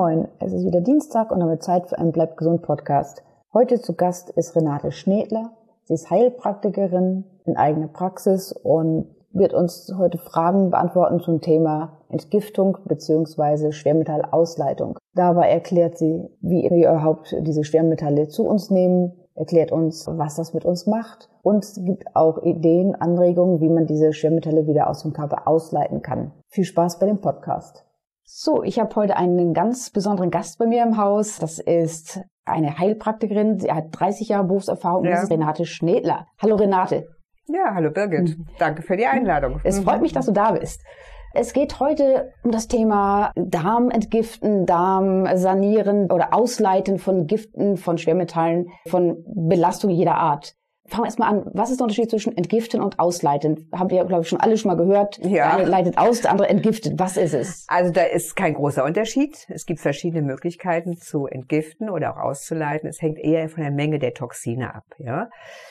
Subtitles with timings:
[0.00, 3.22] Moin es ist wieder Dienstag und damit Zeit für einen Bleib gesund Podcast.
[3.52, 5.50] Heute zu Gast ist Renate Schnedler.
[5.84, 12.78] Sie ist Heilpraktikerin in eigener Praxis und wird uns heute Fragen beantworten zum Thema Entgiftung
[12.86, 13.72] bzw.
[13.72, 14.96] Schwermetallausleitung.
[15.12, 20.54] Dabei erklärt sie, wie wir überhaupt diese Schwermetalle zu uns nehmen, erklärt uns, was das
[20.54, 25.12] mit uns macht und gibt auch Ideen, Anregungen, wie man diese Schwermetalle wieder aus dem
[25.12, 26.32] Körper ausleiten kann.
[26.48, 27.84] Viel Spaß bei dem Podcast.
[28.32, 31.40] So, ich habe heute einen ganz besonderen Gast bei mir im Haus.
[31.40, 33.58] Das ist eine Heilpraktikerin.
[33.58, 35.04] Sie hat 30 Jahre Berufserfahrung.
[35.04, 35.10] Ja.
[35.10, 36.28] Das ist Renate Schnedler.
[36.40, 37.08] Hallo Renate.
[37.48, 38.38] Ja, hallo Birgit.
[38.38, 38.46] Mhm.
[38.56, 39.60] Danke für die Einladung.
[39.64, 40.80] Es freut mich, dass du da bist.
[41.34, 47.98] Es geht heute um das Thema Darm entgiften, Darm sanieren oder Ausleiten von Giften, von
[47.98, 50.54] Schwermetallen, von Belastung jeder Art.
[50.90, 51.50] Fangen wir erstmal an.
[51.54, 53.68] Was ist der Unterschied zwischen entgiften und ausleiten?
[53.72, 55.18] Haben wir, glaube ich, schon alle schon mal gehört.
[55.18, 55.30] Ja.
[55.30, 56.98] Der eine leitet aus, der andere entgiftet.
[56.98, 57.64] Was ist es?
[57.68, 59.46] Also da ist kein großer Unterschied.
[59.48, 62.88] Es gibt verschiedene Möglichkeiten zu entgiften oder auch auszuleiten.
[62.88, 64.84] Es hängt eher von der Menge der Toxine ab.
[64.98, 65.30] Ja,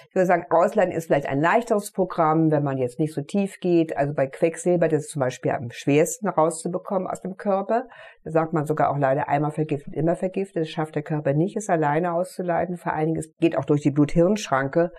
[0.10, 3.60] ich würde sagen, ausleiten ist vielleicht ein leichteres Programm, wenn man jetzt nicht so tief
[3.60, 3.96] geht.
[3.96, 7.88] Also bei Quecksilber, das ist zum Beispiel am schwersten rauszubekommen aus dem Körper.
[8.24, 10.64] Da sagt man sogar auch leider einmal vergiftet, immer vergiftet.
[10.64, 12.78] Das schafft der Körper nicht, es alleine auszuleiten.
[12.78, 14.92] Vor allen Dingen, es geht auch durch die Blut-Hirn-Schranke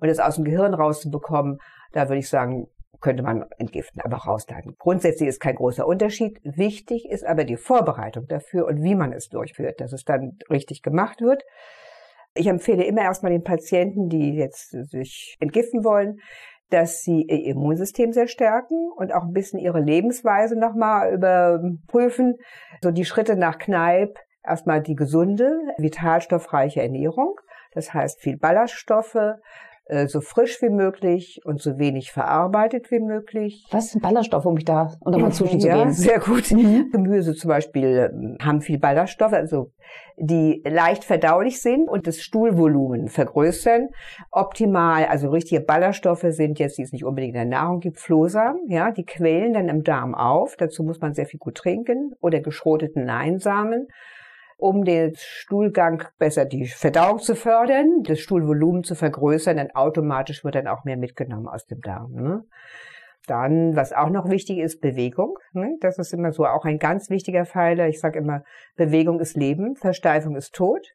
[0.00, 1.58] und es aus dem Gehirn rauszubekommen,
[1.92, 2.66] da würde ich sagen,
[3.00, 4.74] könnte man entgiften, aber rausleiten.
[4.78, 6.40] Grundsätzlich ist kein großer Unterschied.
[6.42, 10.82] Wichtig ist aber die Vorbereitung dafür und wie man es durchführt, dass es dann richtig
[10.82, 11.44] gemacht wird.
[12.36, 16.18] Ich empfehle immer erstmal den Patienten, die jetzt sich entgiften wollen,
[16.70, 22.34] dass sie ihr Immunsystem sehr stärken und auch ein bisschen ihre Lebensweise nochmal überprüfen.
[22.82, 27.36] So die Schritte nach Kneipp, erstmal die gesunde, vitalstoffreiche Ernährung.
[27.72, 29.34] Das heißt viel Ballaststoffe,
[30.08, 33.66] so frisch wie möglich und so wenig verarbeitet wie möglich.
[33.70, 35.92] Was sind Ballaststoffe, um mich da unter mal zu gehen?
[35.92, 36.50] Sehr gut.
[36.50, 36.90] Mhm.
[36.90, 39.70] Gemüse zum Beispiel ähm, haben viel Ballaststoffe, also
[40.16, 43.90] die leicht verdaulich sind und das Stuhlvolumen vergrößern.
[44.32, 48.68] Optimal, also richtige Ballaststoffe sind jetzt, die es nicht unbedingt in der Nahrung gibt, Flohsamen,
[48.68, 50.56] ja, die quellen dann im Darm auf.
[50.56, 53.86] Dazu muss man sehr viel gut trinken oder geschroteten Leinsamen
[54.56, 60.54] um den Stuhlgang besser die Verdauung zu fördern, das Stuhlvolumen zu vergrößern, dann automatisch wird
[60.54, 62.12] dann auch mehr mitgenommen aus dem Darm.
[62.12, 62.44] Ne?
[63.26, 65.38] Dann, was auch noch wichtig ist, Bewegung.
[65.52, 65.76] Ne?
[65.80, 67.88] Das ist immer so auch ein ganz wichtiger Pfeiler.
[67.88, 68.42] Ich sage immer,
[68.76, 70.86] Bewegung ist Leben, Versteifung ist Tod.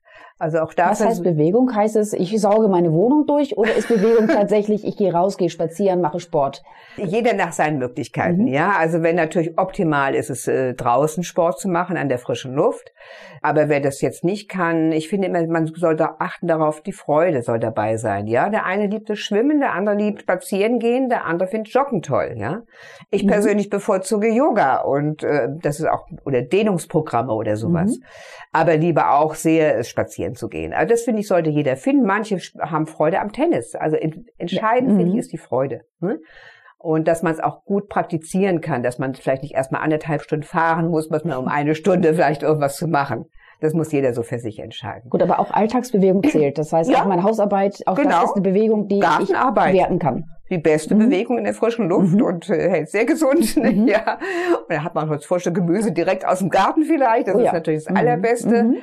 [0.42, 0.90] Also auch da.
[0.90, 1.76] Was heißt Bewegung?
[1.76, 5.52] Heißt es, ich sauge meine Wohnung durch oder ist Bewegung tatsächlich, ich gehe raus, gehe
[5.52, 6.64] spazieren, mache Sport?
[6.98, 8.48] Jeder nach seinen Möglichkeiten, mhm.
[8.48, 8.72] ja.
[8.76, 12.92] Also wenn natürlich optimal ist es, äh, draußen Sport zu machen, an der frischen Luft.
[13.44, 17.44] Aber wer das jetzt nicht kann, ich finde immer, man sollte achten darauf, die Freude
[17.44, 18.50] soll dabei sein, ja.
[18.50, 22.34] Der eine liebt das Schwimmen, der andere liebt spazieren gehen, der andere findet Joggen toll,
[22.36, 22.64] ja.
[23.12, 23.28] Ich mhm.
[23.28, 28.00] persönlich bevorzuge Yoga und äh, das ist auch, oder Dehnungsprogramme oder sowas.
[28.00, 28.04] Mhm.
[28.54, 30.74] Aber lieber auch sehr spazieren spazieren zu gehen.
[30.74, 32.06] Also das finde ich, sollte jeder finden.
[32.06, 33.76] Manche haben Freude am Tennis.
[33.76, 34.98] Also entscheidend ja.
[34.98, 35.20] finde ich mhm.
[35.20, 35.82] ist die Freude.
[36.00, 36.20] Ne?
[36.78, 40.44] Und dass man es auch gut praktizieren kann, dass man vielleicht nicht erstmal anderthalb Stunden
[40.44, 43.26] fahren muss, muss man um eine Stunde vielleicht irgendwas zu machen.
[43.60, 45.08] Das muss jeder so für sich entscheiden.
[45.12, 46.58] Gut, aber auch Alltagsbewegung zählt.
[46.58, 47.02] Das heißt, ja.
[47.02, 48.10] auch meine Hausarbeit, auch genau.
[48.10, 50.26] das ist eine Bewegung, die ich werten kann.
[50.50, 51.10] Die beste mhm.
[51.10, 52.24] Bewegung in der frischen Luft mhm.
[52.24, 53.56] und äh, hält sehr gesund.
[53.58, 53.72] Ne?
[53.72, 53.88] Mhm.
[53.88, 54.18] Ja.
[54.58, 57.28] Und da hat man heute frische Gemüse direkt aus dem Garten vielleicht.
[57.28, 57.54] Das oh, ist ja.
[57.54, 57.98] natürlich das mhm.
[57.98, 58.74] Allerbeste.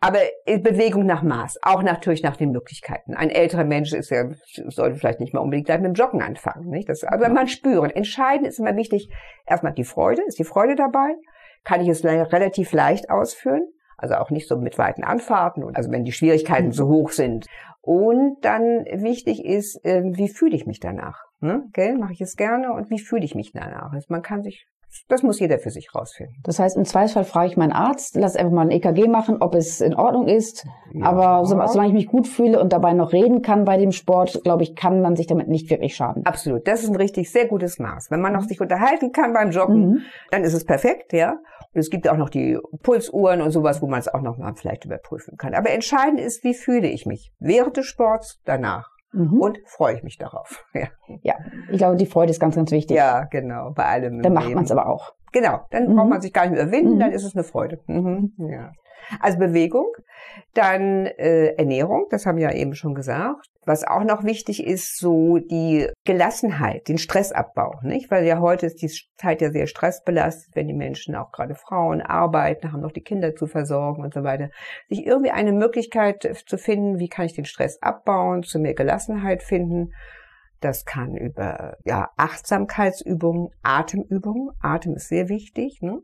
[0.00, 3.14] Aber Bewegung nach Maß, auch natürlich nach den Möglichkeiten.
[3.14, 4.28] Ein älterer Mensch ist ja,
[4.68, 6.68] sollte vielleicht nicht mal unbedingt gleich mit dem Joggen anfangen.
[6.68, 6.88] Nicht?
[6.88, 7.90] Das, also man spüren.
[7.90, 9.10] Entscheidend ist immer wichtig,
[9.46, 10.22] erstmal die Freude.
[10.26, 11.14] Ist die Freude dabei?
[11.64, 13.62] Kann ich es relativ leicht ausführen?
[13.96, 17.46] Also auch nicht so mit weiten Anfahrten, also wenn die Schwierigkeiten so hoch sind.
[17.80, 21.22] Und dann wichtig ist, ähm, wie fühle ich mich danach?
[21.40, 21.64] Ne?
[21.98, 23.92] Mache ich es gerne und wie fühle ich mich danach?
[23.92, 24.66] Also man kann sich
[25.08, 26.36] das muss jeder für sich rausfinden.
[26.42, 29.54] Das heißt, im Zweifelsfall frage ich meinen Arzt, lass einfach mal ein EKG machen, ob
[29.54, 30.66] es in Ordnung ist.
[30.92, 31.06] Ja.
[31.06, 34.62] Aber solange ich mich gut fühle und dabei noch reden kann bei dem Sport, glaube
[34.62, 36.24] ich, kann man sich damit nicht wirklich schaden.
[36.24, 36.66] Absolut.
[36.66, 38.10] Das ist ein richtig sehr gutes Maß.
[38.10, 38.48] Wenn man noch mhm.
[38.48, 39.98] sich unterhalten kann beim Joggen, mhm.
[40.30, 41.38] dann ist es perfekt, ja.
[41.74, 44.54] Und es gibt auch noch die Pulsuhren und sowas, wo man es auch noch mal
[44.54, 45.54] vielleicht überprüfen kann.
[45.54, 49.40] Aber entscheidend ist, wie fühle ich mich während des Sports, danach mhm.
[49.40, 50.64] und freue ich mich darauf.
[50.74, 50.88] Ja.
[51.22, 51.34] ja,
[51.70, 52.96] ich glaube, die Freude ist ganz, ganz wichtig.
[52.96, 54.22] Ja, genau, bei allem.
[54.22, 55.14] Dann macht man es aber auch.
[55.32, 55.96] Genau, dann mhm.
[55.96, 57.00] braucht man sich gar nicht mehr überwinden, mhm.
[57.00, 57.80] dann ist es eine Freude.
[57.86, 58.32] Mhm.
[58.38, 58.72] Ja.
[59.20, 59.86] Also Bewegung,
[60.54, 63.48] dann äh, Ernährung, das haben wir ja eben schon gesagt.
[63.66, 68.12] Was auch noch wichtig ist, so die Gelassenheit, den Stressabbau, nicht?
[68.12, 72.00] Weil ja heute ist die Zeit ja sehr stressbelastet, wenn die Menschen, auch gerade Frauen,
[72.00, 74.50] arbeiten, haben noch die Kinder zu versorgen und so weiter.
[74.88, 79.42] Sich irgendwie eine Möglichkeit zu finden, wie kann ich den Stress abbauen, zu mehr Gelassenheit
[79.42, 79.92] finden.
[80.60, 85.98] Das kann über ja, Achtsamkeitsübungen, Atemübungen, Atem ist sehr wichtig, ne?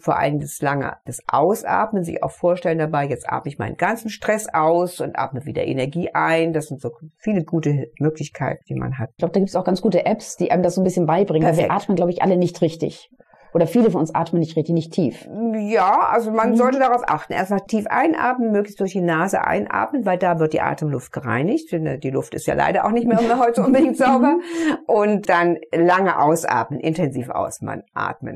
[0.00, 4.10] Vor allem das lange, das Ausatmen, sich auch vorstellen dabei, jetzt atme ich meinen ganzen
[4.10, 6.52] Stress aus und atme wieder Energie ein.
[6.52, 9.10] Das sind so viele gute Möglichkeiten, die man hat.
[9.10, 11.06] Ich glaube, da gibt es auch ganz gute Apps, die einem das so ein bisschen
[11.06, 11.46] beibringen.
[11.46, 11.68] Perfekt.
[11.68, 13.10] Wir atmen, glaube ich, alle nicht richtig.
[13.54, 15.28] Oder viele von uns atmen nicht richtig, nicht tief.
[15.54, 16.56] Ja, also man mhm.
[16.56, 17.32] sollte darauf achten.
[17.32, 21.70] Erstmal tief einatmen, möglichst durch die Nase einatmen, weil da wird die Atemluft gereinigt.
[21.72, 24.38] Die Luft ist ja leider auch nicht mehr heute unbedingt sauber.
[24.86, 27.84] Und dann lange ausatmen, intensiv ausatmen.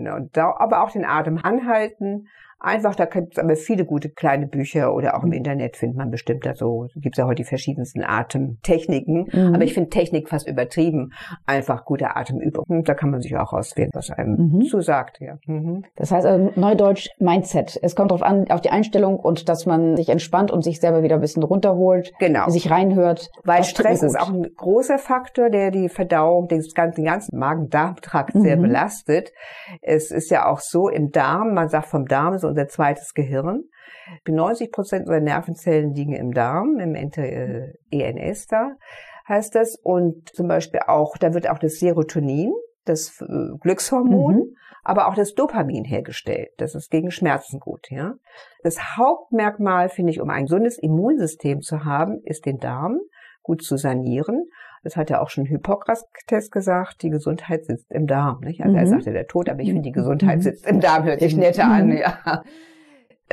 [0.08, 4.46] Und da, aber auch den Atem anhalten Einfach, da gibt es aber viele gute kleine
[4.46, 5.36] Bücher oder auch im mhm.
[5.36, 9.28] Internet findet man bestimmt da so, gibt es ja heute die verschiedensten Atemtechniken.
[9.30, 9.54] Mhm.
[9.54, 11.12] Aber ich finde Technik fast übertrieben.
[11.44, 12.82] Einfach gute Atemübungen.
[12.84, 14.62] Da kann man sich auch auswählen, was einem mhm.
[14.62, 15.20] zusagt.
[15.20, 15.36] Ja.
[15.46, 15.84] Mhm.
[15.96, 17.78] Das heißt also Neudeutsch Mindset.
[17.82, 21.02] Es kommt darauf an, auf die Einstellung und dass man sich entspannt und sich selber
[21.02, 22.12] wieder ein bisschen runterholt.
[22.18, 22.48] Genau.
[22.48, 23.30] Sich reinhört.
[23.44, 28.56] Weil Stress ist auch ein großer Faktor, der die Verdauung, den ganzen, ganzen Magen-Darm-Trakt sehr
[28.56, 28.62] mhm.
[28.62, 29.32] belastet.
[29.82, 33.64] Es ist ja auch so im Darm, man sagt vom Darm so unser zweites Gehirn.
[34.26, 37.18] 90 Prozent unserer Nervenzellen liegen im Darm, im ENS
[37.90, 38.76] äh, da
[39.28, 39.76] heißt das.
[39.82, 42.52] Und zum Beispiel auch, da wird auch das Serotonin,
[42.84, 44.56] das äh, Glückshormon, mhm.
[44.82, 46.50] aber auch das Dopamin hergestellt.
[46.58, 48.14] Das ist gegen Schmerzen gut, ja.
[48.62, 53.00] Das Hauptmerkmal, finde ich, um ein gesundes Immunsystem zu haben, ist den Darm
[53.42, 54.48] gut zu sanieren.
[54.86, 56.04] Das hat ja auch schon Hippokrates
[56.52, 58.38] gesagt, die Gesundheit sitzt im Darm.
[58.42, 58.60] Nicht?
[58.60, 58.78] Also mhm.
[58.78, 60.42] er sagte der Tod, aber ich finde, die Gesundheit mhm.
[60.42, 61.88] sitzt im Darm, hört sich netter an.
[61.88, 61.96] Mhm.
[61.96, 62.44] Ja.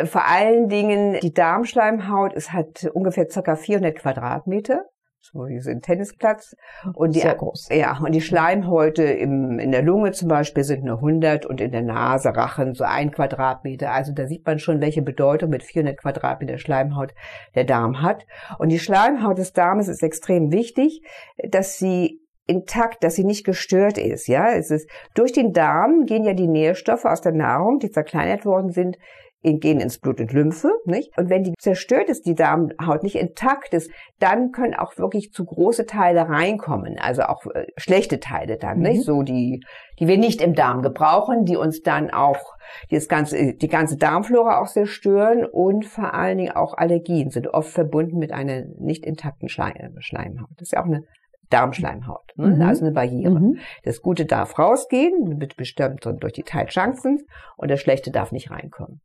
[0.04, 4.86] Vor allen Dingen, die Darmschleimhaut, es hat ungefähr circa 400 Quadratmeter
[5.32, 6.56] so ein Tennisplatz.
[6.94, 7.70] Und die, Sehr groß.
[7.72, 11.72] Ja, und die Schleimhäute im, in der Lunge zum Beispiel sind nur 100 und in
[11.72, 13.92] der Nase, Rachen so ein Quadratmeter.
[13.92, 17.14] Also da sieht man schon, welche Bedeutung mit 400 Quadratmeter Schleimhaut
[17.56, 18.26] der Darm hat.
[18.60, 21.02] Und die Schleimhaut des Darmes ist extrem wichtig,
[21.50, 24.52] dass sie intakt, dass sie nicht gestört ist, ja.
[24.52, 28.72] Es ist, durch den Darm gehen ja die Nährstoffe aus der Nahrung, die zerkleinert worden
[28.72, 28.98] sind,
[29.44, 31.18] gehen ins Blut und Lymphe, nicht?
[31.18, 35.46] Und wenn die zerstört ist, die Darmhaut nicht intakt ist, dann können auch wirklich zu
[35.46, 38.84] große Teile reinkommen, also auch äh, schlechte Teile dann, mhm.
[38.84, 39.04] nicht?
[39.04, 39.64] So die,
[40.00, 42.54] die wir nicht im Darm gebrauchen, die uns dann auch
[42.90, 47.48] die das ganze, die ganze Darmflora auch zerstören und vor allen Dingen auch Allergien sind
[47.48, 50.50] oft verbunden mit einer nicht intakten Schleimhaut.
[50.58, 51.04] Das ist ja auch eine
[51.54, 52.48] Darmschleimhaut, ne?
[52.48, 52.62] mhm.
[52.62, 53.40] also eine Barriere.
[53.40, 53.60] Mhm.
[53.84, 57.20] Das Gute darf rausgehen, mit bestimmt durch die Teilchancen
[57.58, 59.02] und das Schlechte darf nicht reinkommen.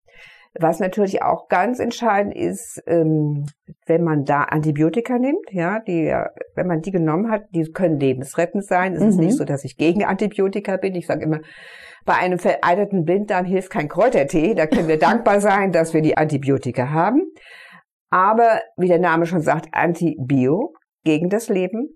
[0.59, 3.45] Was natürlich auch ganz entscheidend ist, ähm,
[3.87, 6.13] wenn man da Antibiotika nimmt, ja, die,
[6.55, 8.95] wenn man die genommen hat, die können lebensrettend sein.
[8.95, 9.09] Es mhm.
[9.09, 10.95] ist nicht so, dass ich gegen Antibiotika bin.
[10.95, 11.41] Ich sage immer,
[12.07, 14.55] bei einem veralterten Blinddarm hilft kein Kräutertee.
[14.55, 17.31] Da können wir dankbar sein, dass wir die Antibiotika haben.
[18.11, 20.73] Aber wie der Name schon sagt, Antibio
[21.05, 21.95] gegen das Leben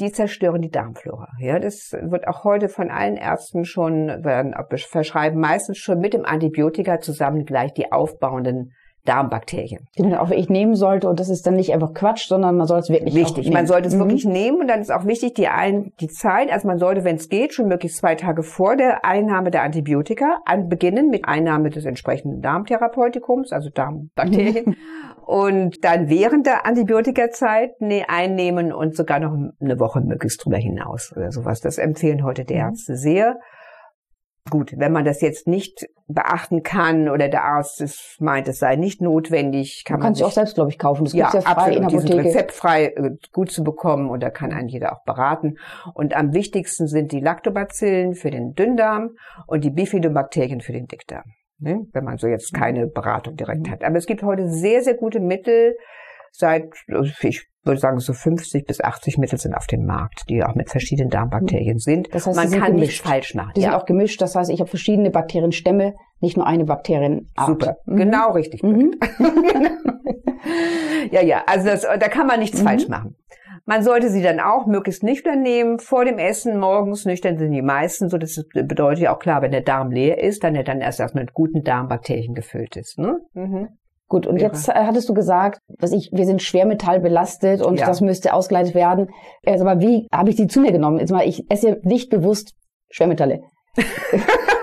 [0.00, 1.28] die zerstören die Darmflora.
[1.38, 6.24] Ja, das wird auch heute von allen Ärzten schon, werden, verschreiben meistens schon mit dem
[6.24, 8.72] Antibiotika zusammen gleich die aufbauenden
[9.04, 9.86] Darmbakterien.
[9.98, 12.66] Die man auch wirklich nehmen sollte und das ist dann nicht einfach Quatsch, sondern man
[12.66, 14.00] soll es wirklich Wichtig, man sollte es mhm.
[14.00, 17.16] wirklich nehmen und dann ist auch wichtig die, ein, die Zeit, also man sollte, wenn
[17.16, 21.68] es geht, schon möglichst zwei Tage vor der Einnahme der Antibiotika an beginnen mit Einnahme
[21.68, 24.76] des entsprechenden Darmtherapeutikums, also Darmbakterien
[25.26, 31.12] und dann während der Antibiotikazeit nee, einnehmen und sogar noch eine Woche möglichst drüber hinaus
[31.14, 31.60] oder sowas.
[31.60, 32.60] Das empfehlen heute die mhm.
[32.60, 33.36] Ärzte sehr.
[34.50, 38.76] Gut, wenn man das jetzt nicht beachten kann oder der Arzt es meint, es sei
[38.76, 41.04] nicht notwendig, kann man, man sich auch selbst, glaube ich, kaufen.
[41.04, 42.24] Das ja, gibt's ja frei absolut, in der Apotheke.
[42.24, 45.56] rezeptfrei äh, gut zu bekommen und da kann einen jeder auch beraten.
[45.94, 51.24] Und am wichtigsten sind die Lactobacillen für den Dünndarm und die Bifidobakterien für den Dickdarm.
[51.58, 51.86] Ne?
[51.92, 53.82] Wenn man so jetzt keine Beratung direkt hat.
[53.82, 55.74] Aber es gibt heute sehr, sehr gute Mittel,
[56.32, 56.64] seit,
[57.22, 60.70] ich würde sagen, so 50 bis 80 Mittel sind auf dem Markt, die auch mit
[60.70, 62.08] verschiedenen Darmbakterien sind.
[62.12, 62.80] Das heißt, man kann gemischt.
[62.80, 63.52] nicht falsch machen.
[63.56, 63.70] Die ja.
[63.70, 64.20] sind auch gemischt.
[64.20, 67.26] Das heißt, ich habe verschiedene Bakterienstämme, nicht nur eine Bakterienart.
[67.46, 67.96] Super, mhm.
[67.96, 68.62] genau richtig.
[68.62, 68.94] Mhm.
[71.10, 72.66] ja, ja, also das, da kann man nichts mhm.
[72.66, 73.16] falsch machen.
[73.66, 77.62] Man sollte sie dann auch möglichst nüchtern nehmen, vor dem Essen, morgens nüchtern sind die
[77.62, 80.82] meisten, so das bedeutet ja auch klar, wenn der Darm leer ist, dann er dann
[80.82, 82.98] erst erst mit guten Darmbakterien gefüllt ist.
[82.98, 83.20] Ne?
[83.32, 83.68] Mhm.
[84.08, 87.86] Gut, und jetzt äh, hattest du gesagt, was ich, wir sind schwermetallbelastet und ja.
[87.86, 89.08] das müsste ausgeleitet werden.
[89.46, 90.98] Also, aber wie habe ich die zu mir genommen?
[90.98, 92.52] Jetzt mal, ich esse nicht bewusst
[92.90, 93.40] Schwermetalle.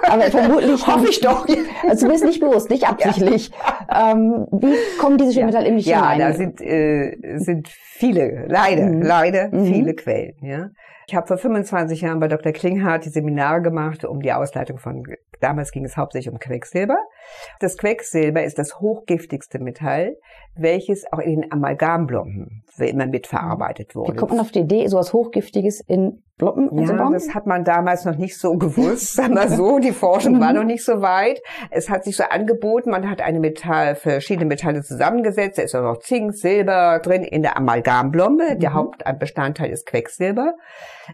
[0.09, 1.45] aber vermutlich hoffe ich doch.
[1.87, 3.49] Also du bist nicht bewusst, nicht absichtlich.
[3.89, 4.11] Ja.
[4.11, 5.69] Ähm, wie kommen diese Schwermetalle ja.
[5.69, 6.19] in mich ja, hinein?
[6.19, 9.01] Ja, da sind äh, sind viele, leider, mhm.
[9.01, 9.65] leider mhm.
[9.65, 10.35] viele Quellen.
[10.41, 10.69] Ja.
[11.07, 12.53] Ich habe vor 25 Jahren bei Dr.
[12.53, 15.03] Klinghardt die Seminare gemacht um die Ausleitung von,
[15.41, 16.97] damals ging es hauptsächlich um Quecksilber.
[17.59, 20.15] Das Quecksilber ist das hochgiftigste Metall,
[20.55, 24.13] welches auch in den Amalgamblomben immer mitverarbeitet wurde.
[24.13, 28.05] Wie kommt man auf die Idee, sowas Hochgiftiges in Bloppen Ja, das hat man damals
[28.05, 29.13] noch nicht so gewusst.
[29.13, 31.39] Sag mal so, die Forschung war noch nicht so weit.
[31.69, 35.59] Es hat sich so angeboten, man hat eine Metall, verschiedene Metalle zusammengesetzt.
[35.59, 38.55] Da ist auch noch Zink, Silber drin in der Amalgamblombe.
[38.57, 38.75] Der Mhm.
[38.75, 40.55] Hauptbestandteil ist Quecksilber.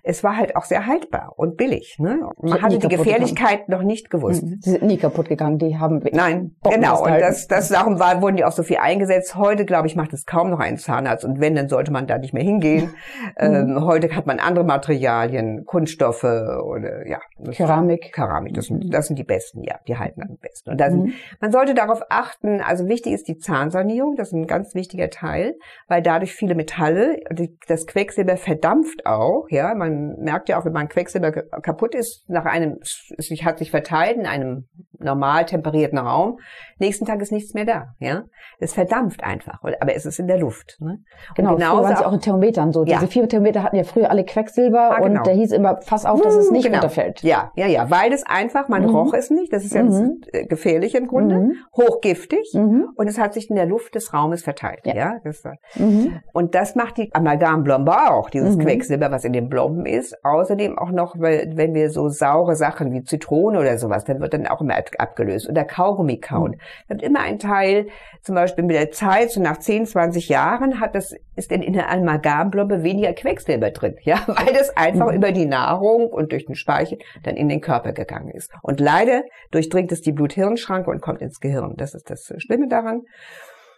[0.03, 1.97] Es war halt auch sehr haltbar und billig.
[1.99, 2.21] Ne?
[2.41, 4.43] Man hat hatte die Gefährlichkeit noch nicht gewusst.
[4.43, 4.59] Mhm.
[4.61, 7.03] Sie sind nie kaputt gegangen, die haben Nein, Bomben genau.
[7.03, 9.35] Und das, das darum war, wurden die auch so viel eingesetzt.
[9.35, 11.25] Heute, glaube ich, macht es kaum noch einen Zahnarzt.
[11.25, 12.93] Und wenn, dann sollte man da nicht mehr hingehen.
[13.37, 17.19] ähm, heute hat man andere Materialien, Kunststoffe oder ja.
[17.51, 18.11] Keramik.
[18.13, 20.71] Keramik, das sind, das sind die besten, ja, die halten am besten.
[20.71, 21.13] Und sind, Mhm.
[21.39, 25.55] man sollte darauf achten, also wichtig ist die Zahnsanierung, das ist ein ganz wichtiger Teil,
[25.87, 27.19] weil dadurch viele Metalle,
[27.67, 32.45] das Quecksilber verdampft auch, ja, man merkt ja auch, wenn man Quecksilber kaputt ist, nach
[32.45, 34.67] einem, es hat sich verteilt in einem
[34.99, 36.39] normal temperierten Raum,
[36.79, 38.23] nächsten Tag ist nichts mehr da, ja.
[38.59, 40.99] Es verdampft einfach, aber es ist in der Luft, ne?
[41.29, 42.83] Und Genau, früher genauso waren sie auch- in Thermometern so.
[42.85, 42.97] Ja.
[42.97, 45.19] Diese vier Thermometer hatten ja früher alle Quecksilber Ah, genau.
[45.19, 46.77] und der hieß immer, pass auf, dass es nicht Genau.
[46.77, 47.21] runterfällt.
[47.23, 48.89] Ja, ja, ja, weil es einfach, man Mhm.
[48.95, 50.21] roch es nicht, das ist ja Mhm.
[50.31, 51.53] äh, Gefährliche im Grunde, Mhm.
[51.75, 52.89] hochgiftig Mhm.
[52.95, 54.81] und es hat sich in der Luft des Raumes verteilt.
[54.85, 54.95] Ja.
[54.95, 55.13] Ja.
[55.23, 55.43] das
[55.75, 56.19] Mhm.
[56.33, 58.61] und das macht die Amalgamblombe auch, dieses Mhm.
[58.61, 60.15] Quecksilber, was in den Blomben ist.
[60.23, 64.33] Außerdem auch noch, weil, wenn wir so saure Sachen wie Zitrone oder sowas, dann wird
[64.33, 65.49] dann auch immer ab- abgelöst.
[65.49, 66.57] Oder Kaugummi kauen.
[66.87, 67.87] Da wird immer ein Teil,
[68.21, 71.73] zum Beispiel mit der Zeit, so nach 10, 20 Jahren, hat das, ist denn in
[71.73, 73.95] der Amalgamblombe weniger Quecksilber drin.
[74.01, 75.15] Ja, weil das einfach Mhm.
[75.17, 78.51] über die Nahrung und durch den Speichel dann in den Körper gegangen ist.
[78.61, 81.73] Und leider durchdringt es die Blut-Hirn-Schranke und kommt ins Gehirn.
[81.77, 83.01] Das ist das Schlimme daran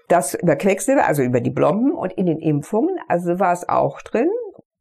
[0.08, 4.02] das über Quecksilber, also über die Blomben und in den Impfungen, also war es auch
[4.02, 4.28] drin.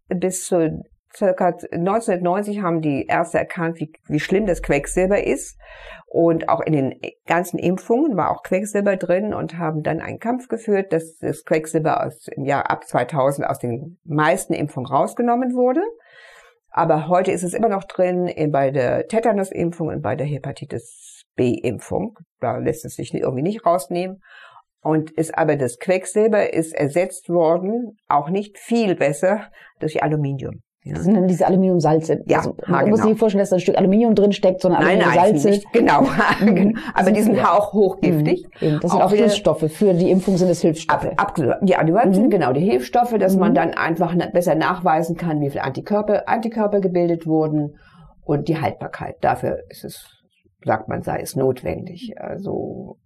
[0.08, 0.82] Bis zu
[1.14, 5.58] circa 1990 haben die Ärzte erkannt, wie, wie schlimm das Quecksilber ist.
[6.10, 10.48] Und auch in den ganzen Impfungen war auch Quecksilber drin und haben dann einen Kampf
[10.48, 15.82] geführt, dass das Quecksilber aus, im Jahr ab 2000 aus den meisten Impfungen rausgenommen wurde.
[16.70, 21.24] Aber heute ist es immer noch drin in- bei der Tetanus-Impfung und bei der Hepatitis
[21.36, 22.18] B-Impfung.
[22.40, 24.22] Da lässt es sich irgendwie nicht rausnehmen.
[24.80, 29.50] Und ist aber das Quecksilber ist ersetzt worden, auch nicht viel besser,
[29.80, 30.60] durch Aluminium.
[30.88, 30.94] Ja.
[30.94, 32.22] Das sind dann diese Aluminiumsalze.
[32.26, 33.10] Ja, also, man muss genau.
[33.10, 35.50] sich vorstellen, dass da ein Stück Aluminium drin steckt, sondern Nein, nein, Aluminiumsalze.
[35.50, 36.02] nicht, genau.
[36.40, 36.78] Mhm.
[36.94, 38.46] aber die sind auch hochgiftig.
[38.60, 38.78] Mhm.
[38.80, 39.70] Das sind Auch auch Hilfsstoffe.
[39.70, 41.06] Für die Impfung sind es Hilfsstoffe.
[41.16, 42.14] Ab, ab, ja, die mhm.
[42.14, 43.54] sind genau die Hilfsstoffe, dass man Mhm.
[43.54, 47.76] dann einfach besser nachweisen kann, wie viele Antikörper, Antikörper gebildet wurden
[48.24, 49.16] und die Haltbarkeit.
[49.20, 50.06] Dafür ist es,
[50.64, 52.14] sagt man, sei es notwendig.
[52.18, 52.96] Also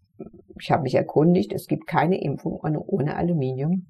[0.60, 3.86] ich habe mich erkundigt, es gibt keine Impfung ohne Aluminium.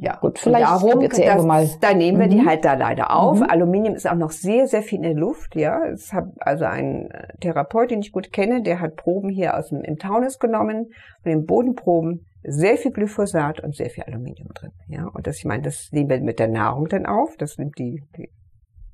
[0.00, 1.68] Ja, Gut, vielleicht darum, wird's ja irgendwann mal.
[1.80, 2.46] da nehmen wir die Mhm.
[2.46, 3.38] halt da leider auf.
[3.40, 3.46] Mhm.
[3.48, 5.54] Aluminium ist auch noch sehr, sehr viel in der Luft.
[5.56, 9.56] Ja, es hat also ein äh, Therapeut, den ich gut kenne, der hat Proben hier
[9.56, 10.86] aus dem im Taunus genommen,
[11.22, 14.70] von den Bodenproben sehr viel Glyphosat und sehr viel Aluminium drin.
[14.88, 17.36] Ja, und das, ich meine, das nehmen wir mit der Nahrung dann auf.
[17.38, 18.28] Das nimmt die, die,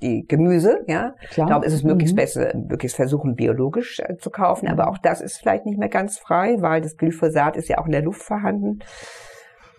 [0.03, 0.81] die Gemüse.
[0.87, 1.49] Ja, Klar.
[1.49, 2.21] Darum ist es möglichst Mhm.
[2.21, 4.69] besser, möglichst versuchen, biologisch äh, zu kaufen.
[4.69, 7.87] Aber auch das ist vielleicht nicht mehr ganz frei, weil das Glyphosat ist ja auch
[7.87, 8.81] in der Luft vorhanden.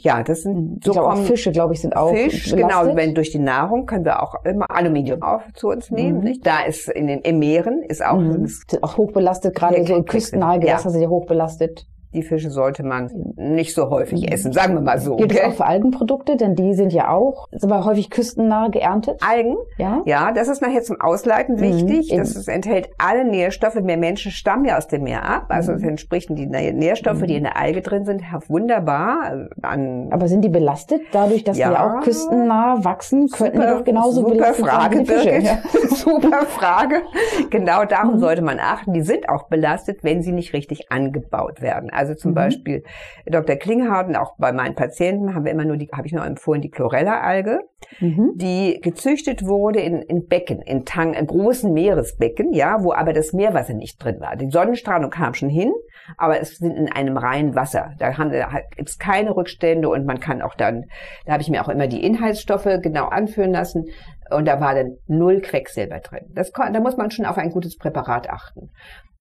[0.01, 0.79] Ja, das sind Mhm.
[0.79, 2.69] Glaube, auch Fische, glaube ich, sind auch Fisch, belastet.
[2.85, 6.19] genau, wenn durch die Nahrung können wir auch immer Aluminium auf zu uns nehmen.
[6.19, 6.23] Mhm.
[6.23, 6.45] Nicht?
[6.45, 8.45] Da ist in den Meeren ist auch Mhm.
[8.47, 10.89] Sind auch hochbelastet, gerade so küstennahe Gewässer Ja.
[10.91, 11.85] sind ja hochbelastet.
[12.13, 14.27] Die Fische sollte man nicht so häufig Mhm.
[14.33, 15.15] essen, sagen wir mal so.
[15.15, 15.49] Gibt es gell?
[15.49, 19.21] auch für Algenprodukte, denn die sind ja auch, sind aber häufig küstennah geerntet.
[19.27, 20.01] Algen, Ja.
[20.05, 22.13] ja, das ist nachher zum Ausleiten Mhm, wichtig.
[22.15, 23.75] Das ist, enthält alle Nährstoffe.
[23.75, 25.45] Wir Menschen stammen ja aus dem Meer ab.
[25.49, 25.77] Also Mhm.
[25.77, 29.33] es entsprechen die Nä- Nährstoffe, die in der Alge drin sind, wunderbar.
[29.33, 31.69] äh, An Aber sind die belastet dadurch, dass Ja.
[31.69, 33.27] die auch küstennah wachsen?
[33.29, 35.29] Könnten die Super- doch genauso super belastet Frage, sein wie die Fische.
[35.29, 35.43] Birgit.
[35.45, 35.57] Ja.
[35.95, 37.01] Super Frage.
[37.49, 38.19] Genau darum Mhm.
[38.19, 38.93] sollte man achten.
[38.93, 41.89] Die sind auch belastet, wenn sie nicht richtig angebaut werden.
[41.99, 42.35] Also zum Mhm.
[42.35, 42.83] Beispiel
[43.25, 43.57] Dr.
[43.57, 46.69] Klingharden, auch bei meinen Patienten haben wir immer nur die, habe ich nur empfohlen, die
[46.69, 47.59] Chlorella-Alge,
[47.99, 48.31] Mhm.
[48.35, 53.33] die gezüchtet wurde in, in Becken, in Tang, in großen Meeresbecken, ja, wo aber das
[53.33, 54.37] Meerwasser nicht drin war.
[54.37, 55.73] Die Sonnenstrahlung kam schon hin,
[56.17, 57.91] aber es sind in einem reinen Wasser.
[57.99, 60.85] Da haben da gibt es keine Rückstände und man kann auch dann,
[61.25, 63.85] da habe ich mir auch immer die Inhaltsstoffe genau anführen lassen
[64.31, 66.25] und da war dann null Quecksilber drin.
[66.33, 68.69] Das, da muss man schon auf ein gutes Präparat achten.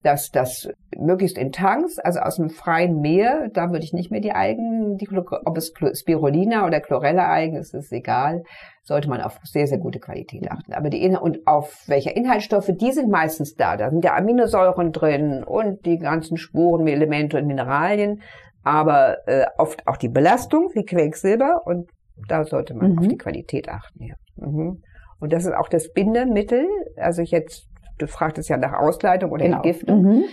[0.01, 4.21] Dass das möglichst in Tanks, also aus dem freien Meer, da würde ich nicht mehr
[4.21, 8.43] die Algen, die, ob es Spirulina oder Chlorella-Algen ist, ist egal,
[8.83, 10.73] sollte man auf sehr, sehr gute Qualität achten.
[10.73, 13.75] Aber die In und auf welche Inhaltsstoffe, die sind meistens da.
[13.75, 18.21] Da sind ja Aminosäuren drin und die ganzen Spurenelemente und Mineralien,
[18.63, 21.89] aber äh, oft auch die Belastung wie Quecksilber und
[22.27, 22.99] da sollte man Mhm.
[22.99, 24.03] auf die Qualität achten.
[24.03, 24.15] Ja.
[24.37, 24.81] Mhm.
[25.19, 26.65] Und das ist auch das Bindemittel.
[26.95, 27.68] Also jetzt
[27.99, 29.57] du fragtest ja nach Ausleitung oder Genau.
[29.57, 30.01] Entgiftung.
[30.01, 30.23] Mhm.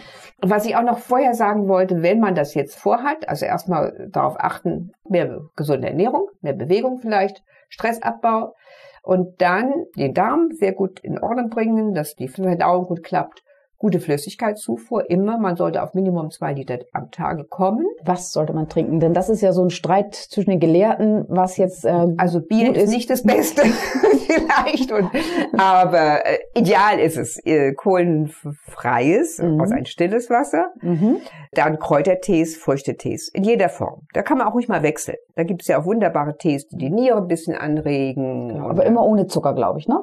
[0.40, 4.36] Was ich auch noch vorher sagen wollte, wenn man das jetzt vorhat, also erstmal darauf
[4.38, 8.54] achten, mehr gesunde Ernährung, mehr Bewegung vielleicht, Stressabbau
[9.02, 13.42] und dann den Darm sehr gut in Ordnung bringen, dass die Verdauung gut klappt.
[13.78, 15.38] Gute Flüssigkeitszufuhr immer.
[15.38, 17.84] Man sollte auf Minimum zwei Liter am Tage kommen.
[18.04, 19.00] Was sollte man trinken?
[19.00, 22.74] Denn das ist ja so ein Streit zwischen den Gelehrten, was jetzt äh, Also Bier
[22.74, 23.62] ist ist- nicht das Beste
[24.26, 25.10] vielleicht, und,
[25.58, 29.60] aber äh, ideal ist es äh, kohlenfreies, Mhm.
[29.60, 30.72] aus ein stilles Wasser.
[30.80, 31.18] mhm.
[31.52, 34.02] Dann Kräutertees, Früchtetees in jeder Form.
[34.12, 35.16] Da kann man auch ruhig mal wechseln.
[35.36, 38.48] Da gibt es ja auch wunderbare Tees, die die Niere ein bisschen anregen.
[38.48, 40.02] Genau, aber immer ohne Zucker, glaube ich, ne?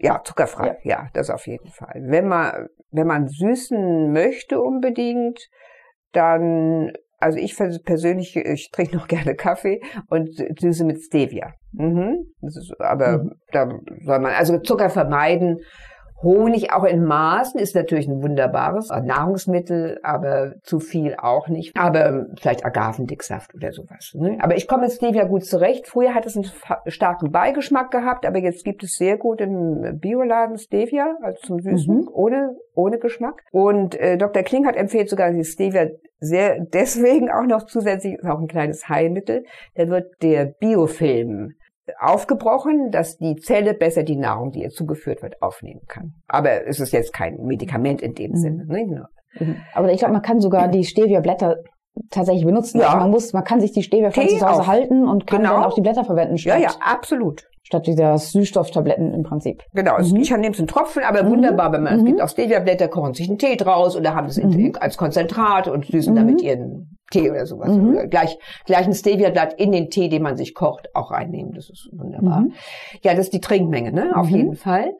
[0.00, 0.78] Ja, zuckerfrei.
[0.84, 1.08] Ja.
[1.14, 2.02] das auf jeden Fall.
[2.06, 5.38] Wenn man wenn man süßen möchte unbedingt,
[6.12, 7.54] dann also ich
[7.84, 10.28] persönlich, ich trinke noch gerne Kaffee und
[10.58, 11.52] süße mit Stevia.
[11.72, 12.24] Mhm.
[12.42, 13.32] Ist, aber Mhm.
[13.52, 13.68] da
[14.04, 15.58] soll man also Zucker vermeiden.
[16.22, 21.76] Honig auch in Maßen ist natürlich ein wunderbares Nahrungsmittel, aber zu viel auch nicht.
[21.76, 24.12] Aber vielleicht Agavendicksaft oder sowas.
[24.14, 24.36] Ne?
[24.40, 25.86] Aber ich komme mit Stevia gut zurecht.
[25.88, 26.46] Früher hat es einen
[26.86, 31.96] starken Beigeschmack gehabt, aber jetzt gibt es sehr gut im Bioladen Stevia, also zum Süßen,
[31.96, 32.08] Mhm.
[32.12, 33.42] ohne, ohne Geschmack.
[33.52, 34.42] Und äh, Dr.
[34.42, 35.86] Klinghardt empfiehlt sogar die Stevia
[36.18, 39.44] sehr deswegen auch noch zusätzlich, ist auch ein kleines Heilmittel.
[39.74, 41.54] Da wird der Biofilm
[41.98, 46.14] aufgebrochen, dass die Zelle besser die Nahrung, die ihr zugeführt wird, aufnehmen kann.
[46.28, 48.36] Aber es ist jetzt kein Medikament in dem Mhm.
[48.36, 48.64] Sinne.
[48.66, 49.06] Ne?
[49.38, 49.56] Mhm.
[49.74, 51.56] Aber ich glaube, man kann sogar die Stevia-Blätter
[52.10, 52.78] tatsächlich benutzen.
[52.80, 52.86] Ja.
[52.86, 55.54] Also man muss, man kann sich die Stevia-Pflanze Tee zu Hause halten und kann Genau.
[55.54, 57.46] dann auch die Blätter verwenden Ja, statt, ja, absolut.
[57.62, 59.62] statt dieser Süßstofftabletten im Prinzip.
[59.74, 60.20] Genau, es- Mhm.
[60.20, 61.30] ich nehme es in Tropfen, aber Mhm.
[61.30, 62.06] wunderbar, wenn man, es Mhm.
[62.06, 64.72] gibt auch Stevia-Blätter, kochen sich einen Tee draus oder haben es in, Mhm.
[64.80, 66.16] als Konzentrat und süßen Mhm.
[66.16, 67.68] damit ihren Tee oder sowas.
[67.70, 67.90] Mhm.
[67.90, 71.52] Oder gleich, gleich ein Stevia-Blatt in den Tee, den man sich kocht, auch reinnehmen.
[71.52, 72.40] Das ist wunderbar.
[72.40, 72.52] Mhm.
[73.02, 74.16] Ja, das ist die Trinkmenge, ne?
[74.16, 74.36] Auf Mhm.
[74.36, 74.92] jeden Fall.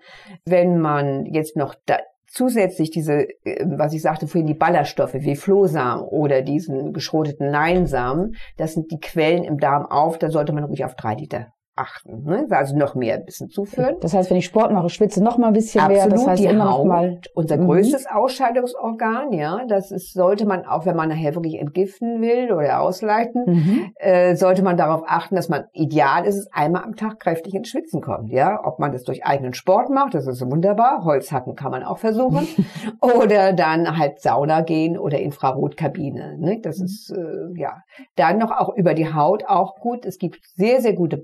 [0.44, 5.34] Wenn man jetzt noch da, zusätzlich diese, äh, was ich sagte vorhin, die Ballaststoffe wie
[5.36, 10.64] Flohsamen oder diesen geschroteten Leinsamen, das sind die Quellen im Darm auf, da sollte man
[10.64, 11.48] ruhig auf drei Liter
[11.80, 12.24] achten.
[12.24, 12.46] Ne?
[12.50, 13.96] Also noch mehr ein bisschen zuführen.
[14.00, 16.04] Das heißt, wenn ich Sport mache, schwitze noch mal ein bisschen mehr.
[16.04, 17.20] Absolut, Das heißt die immer noch Haut, mal.
[17.34, 17.66] unser Mhm.
[17.66, 22.80] größtes Ausscheidungsorgan, ja, das ist, sollte man auch, wenn man nachher wirklich entgiften will oder
[22.80, 23.92] ausleiten, Mhm.
[23.96, 27.68] äh, sollte man darauf achten, dass man ideal ist, es einmal am Tag kräftig ins
[27.68, 28.60] Schwitzen kommt, ja.
[28.64, 31.04] Ob man das durch eigenen Sport macht, das ist wunderbar.
[31.04, 32.46] Holzhacken kann man auch versuchen.
[33.00, 36.60] oder dann halt Sauna gehen oder Infrarotkabine, ne?
[36.62, 37.82] Das ist, äh, ja.
[38.16, 40.04] Dann noch auch über die Haut auch gut.
[40.04, 41.16] Es gibt sehr, sehr gute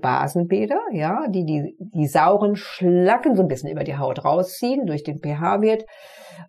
[0.47, 5.03] Basenbäder, ja, die, die, die sauren Schlacken so ein bisschen über die Haut rausziehen durch
[5.03, 5.85] den pH-Wert.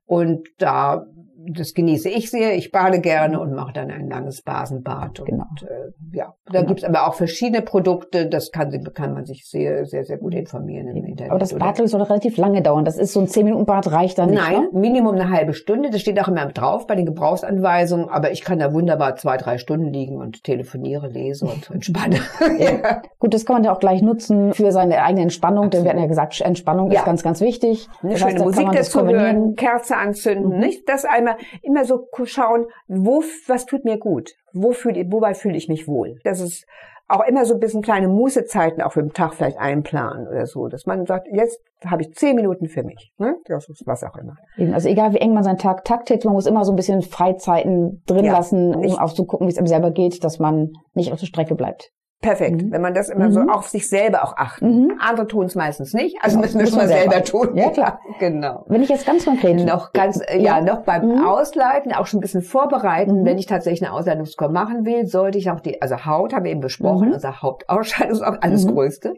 [0.07, 1.07] Und da,
[1.51, 2.55] das genieße ich sehr.
[2.57, 5.21] Ich bade gerne und mache dann ein langes Basenbad.
[5.21, 5.45] Und, Genau.
[5.63, 6.67] äh, ja, da Genau.
[6.69, 8.27] gibt's aber auch verschiedene Produkte.
[8.29, 11.31] Das kann, kann man sich sehr, sehr, sehr gut informieren im Internet.
[11.31, 12.85] Aber das oder- Bad soll doch relativ lange dauern.
[12.85, 14.41] Das ist so ein 10-Minuten-Bad reicht dann nicht.
[14.41, 14.69] Nein, Ne?
[14.73, 15.91] Minimum eine halbe Stunde.
[15.91, 18.09] Das steht auch immer drauf bei den Gebrauchsanweisungen.
[18.09, 22.17] Aber ich kann da wunderbar zwei, drei Stunden liegen und telefoniere, lese und entspanne.
[22.59, 23.03] ja.
[23.19, 25.71] Gut, das kann man ja auch gleich nutzen für seine eigene Entspannung.
[25.71, 27.01] Denn wir hatten ja gesagt, Entspannung Ja.
[27.01, 27.89] ist ganz, ganz wichtig.
[28.03, 30.59] Eine Das schöne heißt, kann Musik dazu hören, Kerze anzünden, Mhm.
[30.59, 30.89] nicht?
[30.89, 34.33] Das einmal immer so schauen, wo, was tut mir gut?
[34.53, 36.19] Wo fühl, wobei fühle ich mich wohl?
[36.25, 36.65] Das ist
[37.11, 40.69] auch immer so ein bisschen kleine Mußezeiten auch für den Tag vielleicht einplanen oder so,
[40.69, 43.37] dass man sagt, jetzt habe ich zehn Minuten für mich, ne?
[43.47, 44.37] Das ist was auch immer.
[44.75, 48.03] Also egal wie eng man seinen Tag taktet, man muss immer so ein bisschen Freizeiten
[48.07, 50.73] drin Ja, lassen, um nicht- auch zu gucken, wie es einem selber geht, dass man
[50.93, 51.91] nicht auf der Strecke bleibt.
[52.21, 52.63] Perfekt.
[52.63, 52.73] Mhm.
[52.73, 53.49] Wenn man das immer so Mhm.
[53.51, 54.87] auf sich selber auch achten.
[54.87, 54.99] Mhm.
[54.99, 57.25] Andere tun es meistens nicht, also Genau, müssen wir schon mal selber, selber.
[57.25, 57.57] tun.
[57.57, 58.01] Ja, klar.
[58.19, 58.65] Genau.
[58.69, 60.61] Wenn ich jetzt ganz konkret Noch ganz, äh, ja, Ja.
[60.61, 61.25] noch beim Mhm.
[61.25, 63.21] Ausleiten, auch schon ein bisschen vorbereiten.
[63.21, 63.25] Mhm.
[63.25, 66.51] Wenn ich tatsächlich eine Ausleitungskur machen will, sollte ich auch die, also Haut haben wir
[66.51, 67.15] eben besprochen, Mhm.
[67.15, 68.75] unser Hauptausscheidungsorgan, alles Mhm.
[68.75, 69.15] Größte.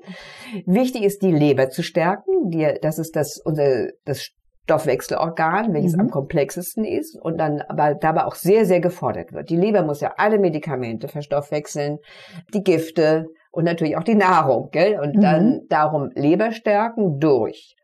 [0.67, 2.51] Wichtig ist, die Leber zu stärken.
[2.51, 4.29] Die, das ist das, unser, das
[4.65, 6.01] Stoffwechselorgan, welches Mhm.
[6.01, 9.51] am komplexesten ist und dann aber dabei auch sehr, sehr gefordert wird.
[9.51, 11.99] Die Leber muss ja alle Medikamente verstoffwechseln,
[12.55, 15.01] die Gifte und natürlich auch die Nahrung, gell?
[15.01, 15.21] Und Mhm.
[15.21, 17.75] dann darum Leber stärken durch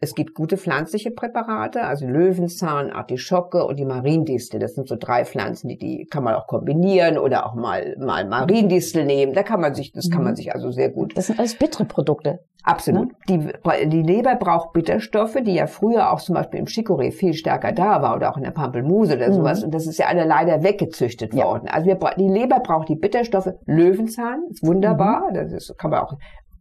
[0.00, 4.60] es gibt gute pflanzliche Präparate, also Löwenzahn, Artischocke und die Mariendistel.
[4.60, 8.26] Das sind so drei Pflanzen, die, die kann man auch kombinieren oder auch mal, mal
[8.28, 9.32] Mariendistel nehmen.
[9.32, 10.24] Da kann man sich, das kann Mhm.
[10.24, 12.40] man sich also sehr gut Das sind alles bittere Produkte.
[12.66, 13.12] Absolut.
[13.28, 17.72] Die, die Leber braucht Bitterstoffe, die ja früher auch zum Beispiel im Chicorée viel stärker
[17.72, 19.34] da war oder auch in der Pampelmuse oder Mhm.
[19.34, 19.62] sowas.
[19.62, 21.44] Und das ist ja alle leider weggezüchtet Ja.
[21.44, 21.68] worden.
[21.68, 23.50] Also wir, die Leber braucht die Bitterstoffe.
[23.66, 25.28] Löwenzahn ist wunderbar.
[25.30, 25.34] Mhm.
[25.34, 26.14] Das ist, kann man auch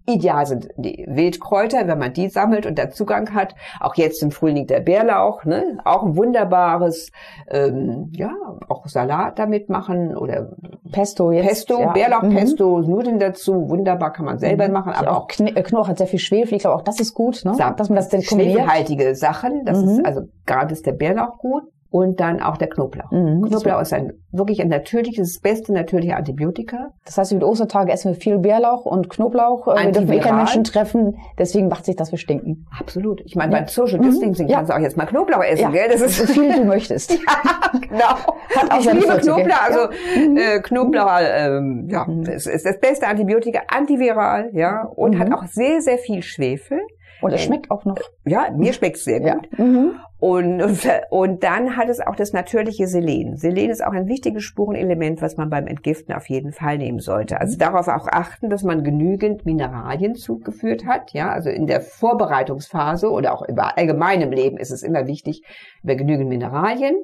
[0.05, 3.55] Ideal sind die Wildkräuter, wenn man die sammelt und da Zugang hat.
[3.79, 5.77] Auch jetzt im Frühling der Bärlauch, ne?
[5.85, 7.11] auch ein wunderbares,
[7.49, 8.31] ähm, ja,
[8.67, 10.51] auch Salat damit machen oder
[10.91, 11.47] Pesto jetzt.
[11.47, 11.91] Pesto, ja.
[11.93, 15.97] Bärlauchpesto, Nudeln dazu, wunderbar kann man selber machen, Aber aber auch Kn äh, Knoch hat
[15.97, 16.55] sehr viel Schwefel.
[16.55, 17.53] Ich glaube, auch das ist gut, ne?
[17.55, 17.79] Samt.
[17.79, 18.57] dass man das dann kombiniert.
[18.59, 19.63] schwefelhaltige Sachen.
[19.65, 19.89] Das Mhm.
[19.89, 21.63] ist also gerade ist der Bärlauch gut
[21.93, 23.11] und dann auch der Knoblauch.
[23.11, 23.43] Mhm.
[23.47, 26.89] Knoblauch ist ein wirklich ein natürliches, das beste natürliche Antibiotika.
[27.05, 29.67] Das heißt, über die Ostertage essen wir viel Bärlauch und Knoblauch.
[29.67, 30.35] Äh, Wir dürfen eh keine Antiviral.
[30.37, 32.65] Menschen treffen, deswegen macht sich, dass wir stinken.
[32.79, 33.21] Absolut.
[33.25, 33.59] Ich meine, Ja.
[33.59, 34.05] beim Social Mhm.
[34.05, 34.55] Distancing Ja.
[34.57, 35.87] kannst du auch jetzt mal Knoblauch essen, gell?
[35.87, 37.11] Das ist so viel du möchtest.
[37.11, 38.05] genau.
[38.05, 39.19] auch ich liebe.
[39.19, 39.63] Knoblauch.
[39.63, 39.79] Also
[40.17, 40.37] Mhm.
[40.37, 42.23] äh, Knoblauch, ähm, ja, Mhm.
[42.23, 45.19] ist das beste Antibiotika, antiviral, ja, und Mhm.
[45.19, 46.79] hat auch sehr, sehr viel Schwefel.
[47.23, 47.97] Und es schmeckt auch noch.
[48.25, 49.35] Ja, mir schmeckt es sehr Ja.
[49.35, 49.59] gut.
[49.59, 49.95] Mhm.
[50.19, 53.35] Und, und, und dann hat es auch das natürliche Selen.
[53.35, 57.41] Selen ist auch ein wichtiges Spurenelement, was man beim Entgiften auf jeden Fall nehmen sollte.
[57.41, 61.11] Also darauf auch achten, dass man genügend Mineralien zugeführt hat.
[61.13, 65.43] Ja, also in der Vorbereitungsphase oder auch über allgemeinem Leben ist es immer wichtig,
[65.83, 66.95] über genügend Mineralien,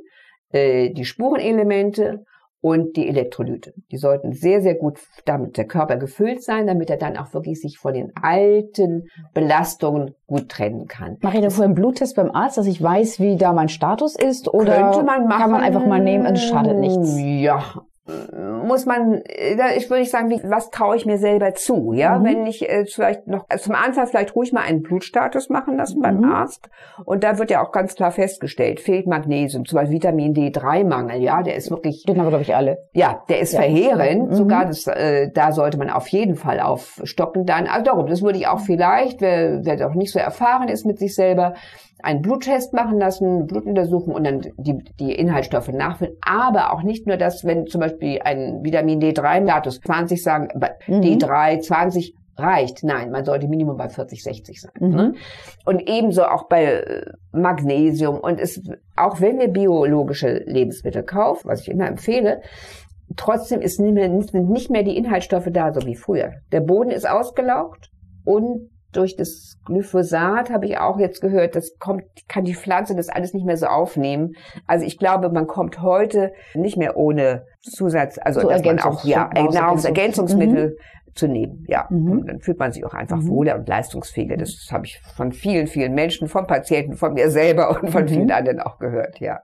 [0.52, 2.24] äh, die Spurenelemente
[2.62, 3.74] und die Elektrolyte.
[3.92, 7.62] Die sollten sehr, sehr gut damit der Körper gefüllt sein, damit er dann auch wirklich
[7.62, 11.18] sich von den alten Belastungen gut trennen kann.
[11.22, 14.16] Mache ich da vorher einen Bluttest beim Arzt, dass ich weiß, wie da mein Status
[14.16, 14.54] ist?
[14.54, 15.42] Oder Könnte man machen.
[15.42, 17.18] kann man einfach mal nehmen, es schadet nichts?
[17.18, 17.64] Ja.
[18.70, 19.24] Muss man,
[19.58, 22.18] da- ich würde nicht sagen, wie, was traue ich mir selber zu, ja?
[22.20, 22.24] Mhm.
[22.24, 26.00] Wenn ich äh, vielleicht noch, also zum Anfang vielleicht ruhig mal einen Blutstatus machen lassen
[26.02, 26.32] beim Mhm.
[26.32, 26.70] Arzt.
[27.04, 31.42] Und da wird ja auch ganz klar festgestellt, fehlt Magnesium, zum Beispiel Vitamin D3-Mangel, ja,
[31.42, 32.78] der ist wirklich, Den haben wir, glaube ich, alle.
[32.94, 33.62] ja, der ist Ja.
[33.62, 34.30] verheerend.
[34.30, 34.34] Mhm.
[34.36, 37.66] Sogar das, äh, da sollte man auf jeden Fall aufstocken dann.
[37.68, 41.00] Also darum, das würde ich auch vielleicht, wer, wer doch nicht so erfahren ist mit
[41.00, 41.56] sich selber,
[42.02, 46.16] einen Bluttest machen lassen, Blutuntersuchung und dann die, die Inhaltsstoffe nachfüllen.
[46.22, 50.48] Aber auch nicht nur das, wenn zum Beispiel ein Vitamin D3-Status 20 sagen,
[50.88, 51.02] Mhm.
[51.02, 52.84] D3 20 reicht.
[52.84, 54.72] Nein, man sollte Minimum bei 40, 60 sein.
[54.80, 54.96] Mhm.
[54.96, 55.14] Ne?
[55.66, 58.20] Und ebenso auch bei äh, Magnesium.
[58.20, 58.62] Und es,
[58.96, 62.42] auch wenn wir biologische Lebensmittel kaufen, was ich immer empfehle,
[63.16, 66.34] trotzdem ist nicht mehr, sind nicht mehr die Inhaltsstoffe da, so wie früher.
[66.52, 67.90] Der Boden ist ausgelaugt
[68.26, 73.10] und durch das Glyphosat habe ich auch jetzt gehört, das kommt, kann die Pflanze das
[73.10, 74.34] alles nicht mehr so aufnehmen.
[74.66, 79.04] Also ich glaube, man kommt heute nicht mehr ohne Zusatz, also So dass man auch
[79.04, 80.78] ja, Nahrungsergänzungsmittel
[81.16, 81.66] zu nehmen.
[81.68, 82.12] Ja, Mhm.
[82.12, 83.28] und dann fühlt man sich auch einfach Mhm.
[83.28, 84.38] wohler und leistungsfähiger.
[84.38, 88.08] Das habe ich von vielen, vielen Menschen, vom Patienten, von mir selber und von Mhm.
[88.08, 89.20] vielen anderen auch gehört.
[89.20, 89.42] Ja.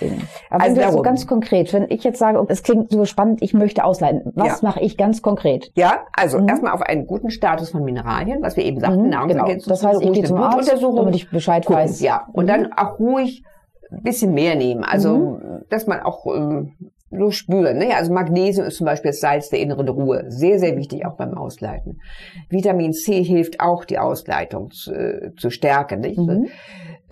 [0.00, 1.02] Aber Also wenn wir so darum.
[1.02, 4.68] ganz konkret, wenn ich jetzt sage, es klingt so spannend, ich möchte ausleiten, was Ja.
[4.68, 5.70] mache ich ganz konkret?
[5.74, 6.48] Ja, also Mhm.
[6.48, 9.16] erstmal auf einen guten Status von Mineralien, was wir eben sagten, Mhm, genau.
[9.16, 12.00] Nahrungsergänzungsmittel, Das heißt, ich gehe zum Arzt, damit ich Bescheid gucken, weiß.
[12.00, 12.48] Ja, und Mhm.
[12.48, 13.42] dann auch ruhig
[13.90, 14.84] ein bisschen mehr nehmen.
[14.84, 15.62] Also, Mhm.
[15.68, 16.72] dass man auch ähm,
[17.14, 17.76] so spüren.
[17.76, 17.94] Ne?
[17.94, 20.24] Also Magnesium ist zum Beispiel das Salz der inneren Ruhe.
[20.28, 22.00] Sehr, sehr wichtig auch beim Ausleiten.
[22.48, 26.00] Vitamin C hilft auch, die Ausleitung zu, äh, zu stärken.
[26.00, 26.16] Nicht?
[26.18, 26.46] Mhm.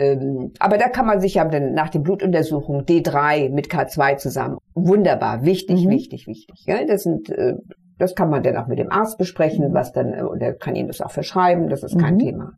[0.00, 4.56] Ähm, aber da kann man sich ja dann nach den Blutuntersuchungen D3 mit K2 zusammen.
[4.74, 5.90] Wunderbar, wichtig, Mhm.
[5.90, 6.64] wichtig, wichtig.
[6.66, 7.54] Ja, das sind, äh,
[7.98, 10.74] das kann man dann auch mit dem Arzt besprechen, was dann, äh, und er kann
[10.74, 12.18] Ihnen das auch verschreiben, das ist kein Mhm.
[12.18, 12.52] Thema.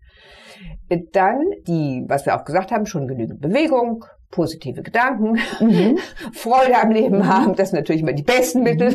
[0.88, 5.98] Äh, Dann die, was wir auch gesagt haben, schon genügend Bewegung, positive Gedanken, Mhm.
[6.32, 8.94] Freude am Leben haben, das sind natürlich immer die besten Mittel.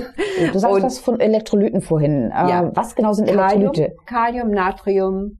[0.53, 2.31] Du sagst Und- was von Elektrolyten vorhin.
[2.31, 2.71] Äh, Ja.
[2.75, 3.95] Was genau sind Kalium, Elektrolyte?
[4.05, 5.37] Kalium, Natrium,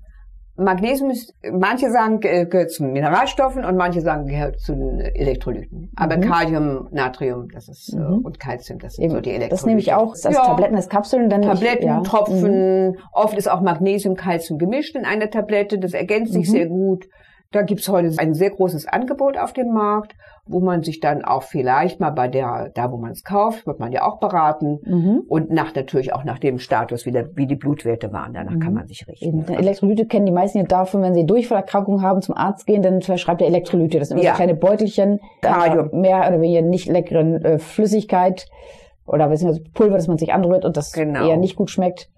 [0.57, 5.91] Magnesium ist, manche sagen, ge- gehört zu Mineralstoffen und manche sagen, gehört zu den Elektrolyten.
[5.95, 6.21] Aber Mhm.
[6.21, 8.19] Kalium, Natrium, das ist, äh, Mhm.
[8.25, 9.49] und Calcium, das sind Eben, so die Elektrolyte.
[9.55, 10.43] das nehme ich auch, das Ja.
[10.45, 11.99] Tabletten, das Kapseln, dann Tabletten, ja.
[11.99, 12.03] Mhm.
[12.03, 16.51] Tropfen, oft ist auch Magnesium, Calcium gemischt in einer Tablette, das ergänzt sich Mhm.
[16.51, 17.05] sehr gut.
[17.51, 20.13] Da gibt's heute ein sehr großes Angebot auf dem Markt,
[20.49, 23.79] wo man sich dann auch vielleicht mal bei der, da wo man es kauft, wird
[23.79, 24.79] man ja auch beraten.
[24.83, 25.23] Mhm.
[25.27, 28.33] Und nach natürlich auch nach dem Status, wie, der, wie die Blutwerte waren.
[28.33, 28.59] Danach Mhm.
[28.59, 29.25] kann man sich richten.
[29.25, 32.81] Eben, denn Elektrolyte kennen die meisten ja davon, wenn sie Durchfallerkrankungen haben, zum Arzt gehen,
[32.81, 33.99] dann verschreibt er Elektrolyte.
[33.99, 34.31] Das sind immer Ja.
[34.33, 35.19] so kleine Beutelchen,
[35.93, 38.47] mehr oder weniger nicht leckeren äh, Flüssigkeit
[39.05, 41.27] oder beziehungsweise Pulver, das man sich anrührt und das Genau.
[41.27, 42.09] eher nicht gut schmeckt.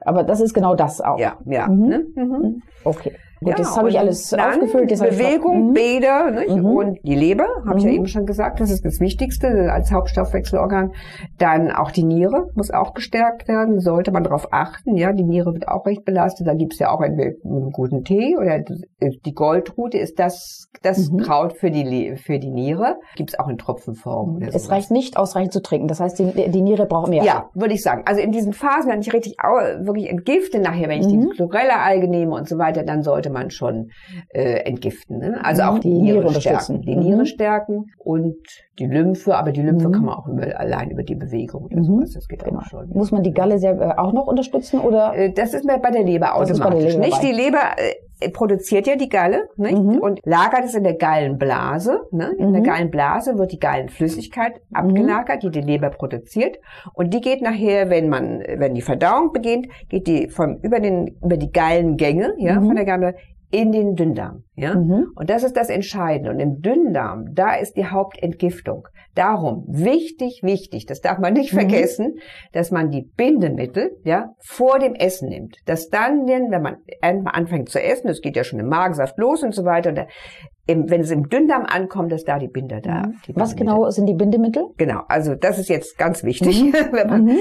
[0.00, 1.18] Aber das ist genau das auch.
[1.18, 1.66] Ja, ja.
[1.68, 1.86] Mhm.
[1.88, 2.06] Ne?
[2.14, 2.62] Mhm.
[2.84, 3.12] Okay.
[3.40, 4.90] Gut, Ja, das habe ich alles aufgefüllt.
[4.90, 5.72] Das Bewegung, Mhm.
[5.74, 6.56] Bäder nicht?
[6.56, 6.64] Mhm.
[6.66, 7.96] und die Leber, habe ich ja Mhm.
[7.96, 10.92] eben schon gesagt, das ist das Wichtigste als Hauptstoffwechselorgan.
[11.38, 14.96] Dann auch die Niere muss auch gestärkt werden, sollte man darauf achten.
[14.96, 16.46] Ja, die Niere wird auch recht belastet.
[16.46, 21.18] Da gibt's ja auch einen, einen guten Tee oder die Goldrute ist das das Mhm.
[21.18, 22.96] Kraut für die für die Niere.
[23.16, 24.40] Gibt's auch in Tropfenform.
[24.42, 24.70] Es sowas.
[24.70, 25.88] reicht nicht ausreichend zu trinken.
[25.88, 27.24] Das heißt, die, die Niere braucht mehr.
[27.24, 28.02] Ja, würde ich sagen.
[28.06, 29.36] Also in diesen Phasen, wenn ich richtig
[29.80, 31.30] wirklich entgifte nachher, wenn ich Mhm.
[31.30, 33.90] die Chlorella-Alge nehme und so weiter, dann sollte man schon
[34.30, 35.18] äh, entgiften.
[35.18, 35.38] Ne?
[35.42, 36.82] Also Mhm, auch die Niere Niere, stärken.
[36.82, 37.02] Die Mhm.
[37.02, 38.36] Niere stärken und
[38.78, 39.92] die Lymphe, aber die Lymphe Mhm.
[39.92, 41.84] kann man auch über, allein über die Bewegung oder Mhm.
[41.84, 42.12] sowas.
[42.14, 42.60] Das geht Genau.
[42.60, 42.88] auch schon.
[42.90, 45.14] Muss man die Galle sehr, äh, auch noch unterstützen oder?
[45.14, 46.92] Äh, Das ist mir bei der Leber bei automatisch.
[46.94, 47.26] Leber nicht dabei.
[47.26, 47.94] die Leber, äh,
[48.32, 49.78] produziert ja die Galle nicht?
[49.78, 49.98] Mhm.
[49.98, 52.00] und lagert es in der Gallenblase.
[52.10, 52.34] Ne?
[52.38, 52.66] In der Mhm.
[52.66, 56.58] Gallenblase wird die Gallenflüssigkeit abgelagert, die die Leber produziert.
[56.94, 61.16] Und die geht nachher, wenn man, wenn die Verdauung beginnt, geht die vom, über den,
[61.22, 62.66] über die Gallengänge, ja, Mhm.
[62.66, 63.14] von der Galle
[63.50, 64.74] in den Dünndarm, ja.
[64.74, 65.12] Mhm.
[65.14, 66.30] Und das ist das Entscheidende.
[66.30, 68.86] Und im Dünndarm, da ist die Hauptentgiftung.
[69.14, 71.58] Darum wichtig, wichtig, das darf man nicht Mhm.
[71.58, 72.14] vergessen,
[72.52, 75.56] dass man die Bindemittel ja vor dem Essen nimmt.
[75.66, 76.76] Dass dann, wenn man
[77.26, 80.00] anfängt zu essen, das geht ja schon im Magensaft los und so weiter, und
[80.66, 83.06] im, wenn es im Dünndarm ankommt, dass da die Binder da.
[83.06, 83.14] Mhm.
[83.26, 84.66] Die Was genau sind die Bindemittel?
[84.76, 87.38] Genau, also das ist jetzt ganz wichtig, wenn man, Mhm.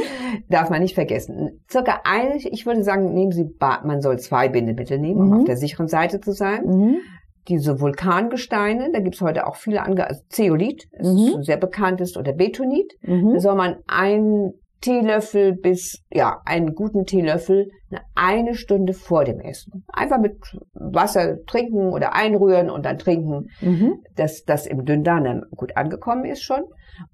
[0.49, 1.59] darf man nicht vergessen.
[1.69, 5.33] Circa eine, ich würde sagen, nehmen Sie, man soll zwei Bindemittel nehmen, um Mhm.
[5.39, 6.99] auf der sicheren Seite zu sein.
[7.47, 11.43] Diese Vulkangesteine, da gibt's heute auch viele andere, also Zeolit, ist Mhm.
[11.43, 12.93] sehr bekannt ist, oder Betonit.
[13.01, 13.39] Da Mhm.
[13.39, 19.83] soll man einen Teelöffel bis, ja, einen guten Teelöffel eine, eine Stunde vor dem Essen.
[19.91, 20.37] Einfach mit
[20.73, 24.03] Wasser trinken oder einrühren und dann trinken Mhm.
[24.15, 26.63] dass das im Dünndarm dann gut angekommen ist schon.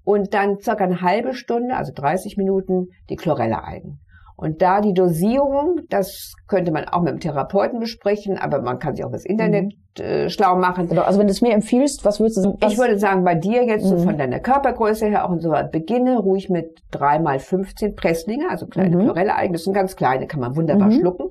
[0.02, 4.00] Und dann circa eine halbe Stunde, also 30 Minuten, die Chlorella-Algen.
[4.36, 8.96] Und da die Dosierung, das könnte man auch mit dem Therapeuten besprechen, aber man kann
[8.96, 10.88] sich auch das Internet äh, schlau machen.
[10.88, 11.02] Genau.
[11.02, 12.58] Also wenn du es mir empfiehlst, was würdest du sagen?
[12.66, 14.00] Ich würde sagen, bei dir jetzt so Mhm.
[14.02, 18.50] von deiner Körpergröße her auch und so weiter, beginne ruhig mit drei mal 15 Presslinge,
[18.50, 19.02] also kleine Mhm.
[19.02, 19.52] Chlorella-Algen.
[19.52, 20.98] Das sind ganz kleine, kann man wunderbar Mhm.
[21.00, 21.26] schlucken.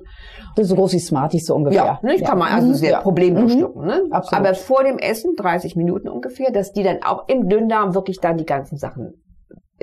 [0.56, 1.84] das ist so groß wie Smarties so ungefähr.
[1.84, 2.74] Ja, ne, kann man also Mhm.
[2.74, 3.00] sehr Ja.
[3.00, 3.58] problemlos Mhm.
[3.58, 3.86] schlucken.
[3.86, 4.02] Ne?
[4.12, 4.46] Absolut.
[4.46, 8.36] Aber vor dem Essen, 30 Minuten ungefähr, dass die dann auch im Dünndarm wirklich dann
[8.36, 9.14] die ganzen Sachen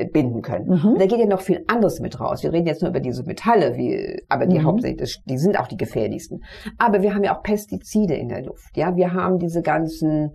[0.05, 0.67] binden können.
[0.67, 0.95] Mhm.
[0.99, 2.43] Da geht ja noch viel anderes mit raus.
[2.43, 4.65] Wir reden jetzt nur über diese Metalle, wie, aber die Mhm.
[4.65, 6.43] hauptsächlich, die sind auch die gefährlichsten.
[6.77, 8.75] Aber wir haben ja auch Pestizide in der Luft.
[8.77, 10.31] Ja, wir haben diese ganzen,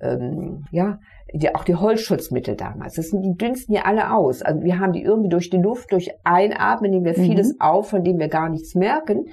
[0.00, 0.98] ähm, ja,
[1.32, 2.94] die, auch die Holzschutzmittel damals.
[2.94, 4.42] Das sind, die dünsten ja alle aus.
[4.42, 7.24] Also wir haben die irgendwie durch die Luft, durch Einatmen, nehmen wir Mhm.
[7.24, 9.26] vieles auf, von dem wir gar nichts merken.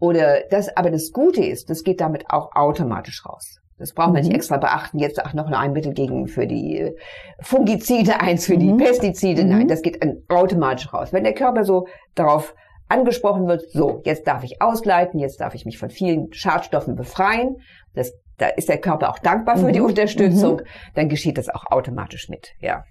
[0.00, 3.58] Oder das, aber das Gute ist, das geht damit auch automatisch raus.
[3.82, 4.28] Das braucht man Mhm.
[4.28, 4.98] nicht extra beachten.
[5.00, 6.96] Jetzt auch noch ein Mittel gegen für die äh,
[7.40, 8.76] Fungizide, eins für die Mhm.
[8.78, 9.42] Pestizide.
[9.42, 9.50] Mhm.
[9.50, 11.12] Nein, das geht dann automatisch raus.
[11.12, 12.54] Wenn der Körper so darauf
[12.88, 17.56] angesprochen wird, so, jetzt darf ich ausleiten, jetzt darf ich mich von vielen Schadstoffen befreien,
[17.94, 19.72] das, da ist der Körper auch dankbar für Mhm.
[19.72, 20.62] die Unterstützung,
[20.94, 22.84] dann geschieht das auch automatisch mit, ja.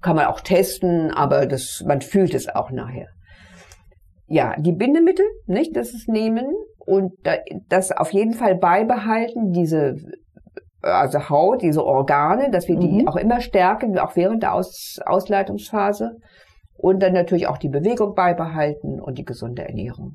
[0.00, 3.08] Kann man auch testen, aber das, man fühlt es auch nachher.
[4.26, 6.46] Ja, die Bindemittel, nicht, das ist nehmen
[6.86, 9.96] und da- das auf jeden Fall beibehalten, diese
[10.82, 13.08] also Haut, diese Organe, dass wir die Mhm.
[13.08, 16.16] auch immer stärken, auch während der Aus Ausleitungsphase.
[16.78, 20.14] Und dann natürlich auch die Bewegung beibehalten und die gesunde Ernährung.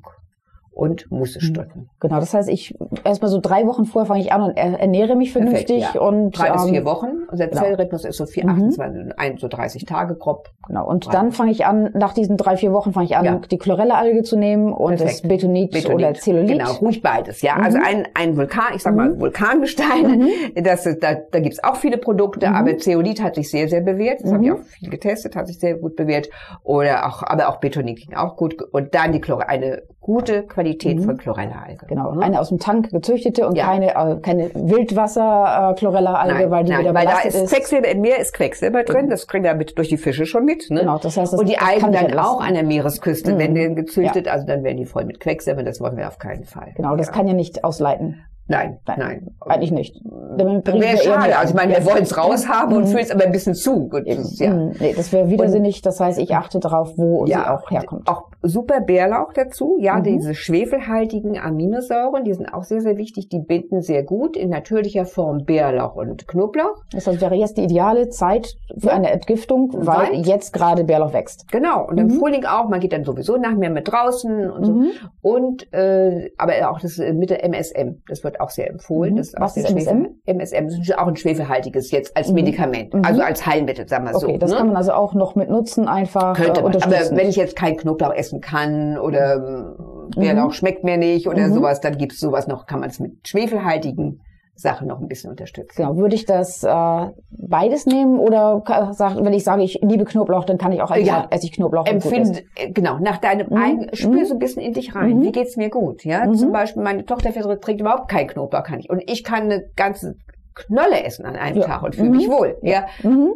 [0.74, 1.90] Und Mußestunden.
[2.00, 5.16] Genau, das heißt, ich erstmal so drei Wochen vorher fange ich an und er- ernähre
[5.16, 6.00] mich Perfekt, vernünftig ja.
[6.00, 7.08] und Drei bis ähm, vier Wochen.
[7.30, 7.60] Unser genau.
[7.62, 8.68] Zellrhythmus ist so vier, Mhm.
[8.70, 10.48] 28, ein, so 30 Tage grob.
[10.66, 13.24] Genau, und Drei dann fange ich an, nach diesen drei, vier Wochen fange ich an,
[13.24, 13.36] Ja.
[13.50, 15.28] die Chlorella-Alge zu nehmen und das Perfekt.
[15.28, 15.94] Betonit, Betonit.
[15.94, 16.48] oder Zellulit.
[16.58, 17.56] Genau, ruhig beides, ja.
[17.56, 17.64] Mhm.
[17.64, 19.20] Also ein, ein Vulkan, ich sag mal Mhm.
[19.20, 20.28] Vulkangesteine,
[20.62, 22.54] das, da, da gibt's auch viele Produkte, Mhm.
[22.54, 24.20] aber Zeolit hat sich sehr, sehr bewährt.
[24.22, 24.56] Das habe ich Mhm.
[24.56, 26.28] auch viel getestet, hat sich sehr gut bewährt.
[26.62, 28.56] Oder auch, aber auch Betonit ging auch gut.
[28.72, 31.04] Und dann die Chlor eine gute Qualität Mhm.
[31.04, 31.86] von Chlorella-Alge.
[31.86, 32.22] Genau, Mhm.
[32.22, 33.66] eine aus dem Tank gezüchtete und Ja.
[33.66, 37.52] keine, äh, keine Wildwasser-Chlorella-Alge, weil die nein, wieder weil da ist ist.
[37.52, 40.70] Quecksilber, im Meer ist Quecksilber drin, das kriegen wir mit, durch die Fische schon mit.
[40.70, 40.80] Ne?
[40.80, 43.38] Genau, das heißt, das und die Algen dann auch an der Meeresküste, Mhm.
[43.38, 46.44] wenn die gezüchtet, also dann werden die voll mit Quecksilber, das wollen wir auf keinen
[46.44, 46.72] Fall.
[46.76, 47.12] Genau, das ja.
[47.12, 48.20] kann ja nicht ausleiten.
[48.52, 49.30] Nein, Nein, nein.
[49.40, 49.96] Eigentlich nicht.
[50.36, 51.36] Damit bringen Wäre schade.
[51.38, 52.86] Also ich meine, wir wollen es raushaben und Mhm.
[52.88, 53.88] fühlen es aber ein bisschen zu.
[53.88, 54.52] Gut, das ja.
[54.52, 55.82] Mm, Nee, das wäre widersinnig.
[55.82, 58.08] Das heißt, ich achte darauf, wo sie Ja, auch herkommt.
[58.08, 59.76] Auch super Bärlauch dazu.
[59.80, 60.02] Ja, Mhm.
[60.04, 63.28] diese schwefelhaltigen Aminosäuren, die sind auch sehr, sehr wichtig.
[63.28, 66.82] Die binden sehr gut in natürlicher Form Bärlauch und Knoblauch.
[66.92, 71.12] Das heißt, wäre jetzt die ideale Zeit für eine Entgiftung, weil Weil- jetzt gerade Bärlauch
[71.12, 71.50] wächst.
[71.50, 71.86] Genau.
[71.86, 72.18] Und im Mhm.
[72.18, 72.68] Frühling auch.
[72.68, 74.72] Man geht dann sowieso nach mehr mit draußen und so.
[74.72, 74.90] Mhm.
[75.20, 79.14] Und äh, aber auch das äh, Mittel MSM, das wird auch sehr empfohlen.
[79.14, 79.16] Mhm.
[79.18, 80.06] Das ist auch Was ist MSM?
[80.26, 82.34] MSM ist auch ein schwefelhaltiges jetzt als Mhm.
[82.34, 83.04] Medikament, Mhm.
[83.04, 84.26] also als Heilmittel, sagen wir so.
[84.26, 84.56] Okay, das ne?
[84.56, 86.76] kann man also auch noch mit nutzen, einfach Könnte äh, man.
[86.76, 90.52] Aber wenn ich jetzt keinen Knoblauch essen kann oder ähm, Bärlauch Mhm.
[90.52, 91.54] schmeckt mir nicht oder Mhm.
[91.54, 94.20] sowas, dann gibt's sowas noch, kann man es mit schwefelhaltigen
[94.54, 95.72] Sachen noch ein bisschen unterstützen.
[95.76, 98.62] Genau, würde ich das äh, beides nehmen oder
[98.92, 101.26] sag, wenn ich sage, ich liebe Knoblauch, dann kann ich auch einfach Ja.
[101.30, 101.86] esse ich Knoblauch.
[101.86, 103.56] Empfinde, äh, genau, nach deinem Mhm.
[103.56, 104.24] eigenen, spür Mhm.
[104.26, 105.16] so ein bisschen in dich rein.
[105.18, 105.22] Mhm.
[105.22, 106.04] Wie geht's mir gut?
[106.04, 106.34] Ja, Mhm.
[106.34, 108.90] zum Beispiel meine Tochter trägt überhaupt keinen Knoblauch, kann ich.
[108.90, 110.16] Und ich kann eine ganze
[110.54, 111.66] Knolle essen an einem Ja.
[111.66, 112.16] Tag und fühle Mhm.
[112.16, 112.58] mich wohl.
[112.62, 113.32] Ja, Mhm.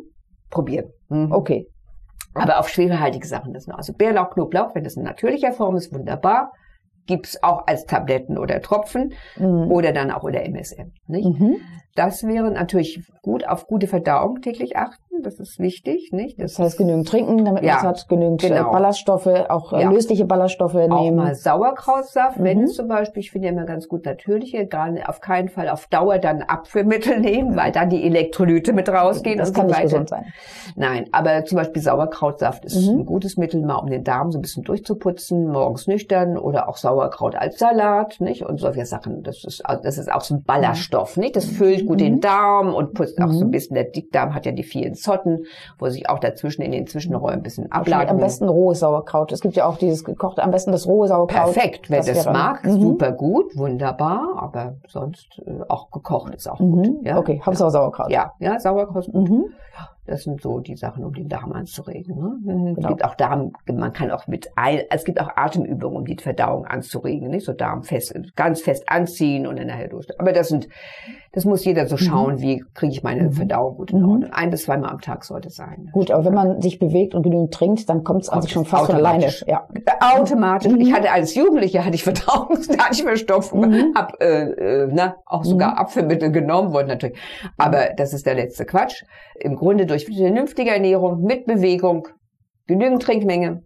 [0.51, 0.91] probieren.
[1.09, 1.33] Mhm.
[1.33, 1.67] Okay.
[2.35, 3.79] Aber auf schwefelhaltige Sachen das noch.
[3.79, 6.53] Also Bärlauch, Knoblauch, wenn das in natürlicher Form ist, wunderbar.
[7.07, 9.71] Gibt's auch als Tabletten oder Tropfen Mhm.
[9.71, 10.93] oder dann auch oder MSM.
[11.07, 11.27] Nicht?
[11.27, 11.57] Mhm.
[11.95, 15.03] Das wäre natürlich gut, auf gute Verdauung täglich achten.
[15.23, 16.41] Das ist wichtig, nicht?
[16.41, 18.71] Das, das heißt genügend trinken, damit ja, man es hat, genügend äh, genau.
[18.71, 19.91] Ballaststoffe, auch äh, ja.
[19.91, 20.93] lösliche Ballaststoffe nehmen.
[20.93, 22.45] Auch mal Sauerkrautsaft, mhm.
[22.45, 25.49] wenn es zum Beispiel, ich finde ja immer ganz gut natürliche, gar nicht, auf keinen
[25.49, 29.39] Fall auf Dauer dann Abführmittel nehmen, weil dann die Elektrolyte mit rausgehen.
[29.39, 30.27] Das kann so nicht gesund sein.
[30.75, 33.01] Nein, aber zum Beispiel Sauerkrautsaft ist mhm.
[33.01, 36.77] ein gutes Mittel, mal um den Darm so ein bisschen durchzuputzen, morgens nüchtern oder auch
[36.77, 38.45] Sauerkraut als Salat, nicht?
[38.45, 39.23] Und solche Sachen.
[39.23, 41.37] Das ist, das ist auch so ein Ballaststoff, nicht?
[41.37, 42.05] Das füllt gut mhm.
[42.05, 43.51] den Darm und putzt auch so ein mhm.
[43.51, 45.47] bisschen, der Dickdarm hat ja die vielen Zotten,
[45.79, 48.09] wo sich auch dazwischen in den Zwischenräumen ein bisschen abladen.
[48.09, 49.31] Am besten rohes Sauerkraut.
[49.31, 51.53] Es gibt ja auch dieses gekochte, am besten das rohe Sauerkraut.
[51.53, 52.81] Perfekt, wer das, das mag, mhm.
[52.81, 56.87] super gut, wunderbar, aber sonst äh, auch gekocht ist auch gut.
[56.87, 57.01] Mhm.
[57.03, 57.19] Ja?
[57.19, 58.11] Okay, Hauptsache Sauerkraut.
[58.11, 59.29] Ja, ja, Sauerkraut ist gut.
[59.29, 59.45] Mhm.
[60.07, 62.17] Das sind so die Sachen, um den Darm anzuregen.
[62.17, 62.39] Ne?
[62.45, 62.79] Genau.
[62.79, 66.17] Es gibt auch Darm, man kann auch mit ein, es gibt auch Atemübungen, um die
[66.17, 70.07] Verdauung anzuregen, nicht so Darm fest, ganz fest anziehen und dann nachher durch.
[70.21, 70.69] Aber das sind,
[71.33, 71.99] das muss jeder so mhm.
[71.99, 72.41] schauen, mhm.
[72.41, 73.33] wie kriege ich meine mhm.
[73.33, 74.09] Verdauung gut in mhm.
[74.09, 74.31] Ordnung.
[74.33, 75.91] Ein bis zweimal am Tag sollte es sein.
[75.93, 78.65] Gut, aber wenn man sich bewegt und genügend trinkt, dann kommt es an sich schon
[78.65, 79.29] fast alleine.
[79.47, 79.67] Ja.
[80.01, 80.73] Automatisch.
[80.73, 80.81] Mhm.
[80.81, 83.95] Ich hatte als Jugendliche hatte ich Verdauung, da hatte ich Verstopfung, mhm.
[83.97, 87.19] hab äh, äh, na, auch sogar Abführmittel genommen, wollte natürlich.
[87.59, 89.03] Aber das ist der letzte Quatsch.
[89.39, 92.09] Im Grunde durch durch vernünftige Ernährung mit Bewegung,
[92.67, 93.63] genügend Trinkmenge.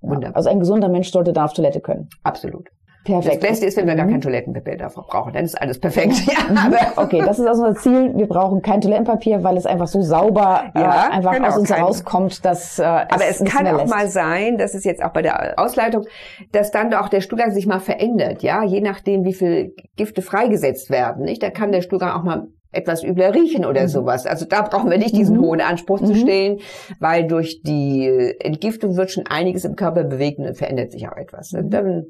[0.00, 0.36] Wunderbar.
[0.36, 2.08] Also ein gesunder Mensch sollte da auf Toilette können.
[2.22, 2.68] Absolut.
[3.04, 3.42] Perfekt.
[3.42, 4.10] Das Beste ist, wenn wir gar mhm.
[4.10, 5.32] kein Toilettenpapier davon brauchen.
[5.32, 6.14] Dann ist alles perfekt.
[6.30, 6.74] Ja, mhm.
[6.96, 8.12] okay, das ist also unser Ziel.
[8.14, 11.56] Wir brauchen kein Toilettenpapier, weil es einfach so sauber äh, ja, äh, einfach genau, aus
[11.56, 13.90] uns herauskommt, dass äh, Aber es, es kann auch lässt.
[13.90, 16.04] mal sein, das ist jetzt auch bei der Ausleitung,
[16.52, 18.42] dass dann auch der Stuhlgang sich mal verändert.
[18.42, 21.24] Ja, je nachdem, wie viel Gifte freigesetzt werden.
[21.24, 23.88] Nicht, da kann der Stuhlgang auch mal etwas übler riechen oder mhm.
[23.88, 24.26] sowas.
[24.26, 25.42] Also da brauchen wir nicht diesen mhm.
[25.42, 26.06] hohen Anspruch mhm.
[26.06, 26.58] zu stellen,
[26.98, 31.52] weil durch die Entgiftung wird schon einiges im Körper bewegt und verändert sich auch etwas.
[31.52, 32.06] Und dann,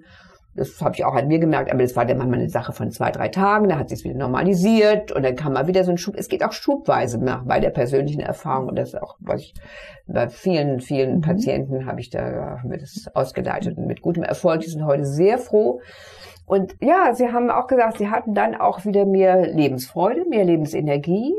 [0.54, 2.90] das habe ich auch an mir gemerkt, aber das war dann manchmal eine Sache von
[2.90, 5.98] zwei, drei Tagen, da hat sich wieder normalisiert und dann kam mal wieder so ein
[5.98, 6.14] Schub.
[6.18, 9.54] Es geht auch schubweise nach bei der persönlichen Erfahrung und das auch, was ich
[10.06, 11.20] bei vielen, vielen mhm.
[11.22, 14.60] Patienten habe ich da, haben wir das ausgeleitet und mit gutem Erfolg.
[14.60, 15.80] Die sind heute sehr froh,
[16.50, 21.32] und ja, sie haben auch gesagt, sie hatten dann auch wieder mehr Lebensfreude, mehr Lebensenergie,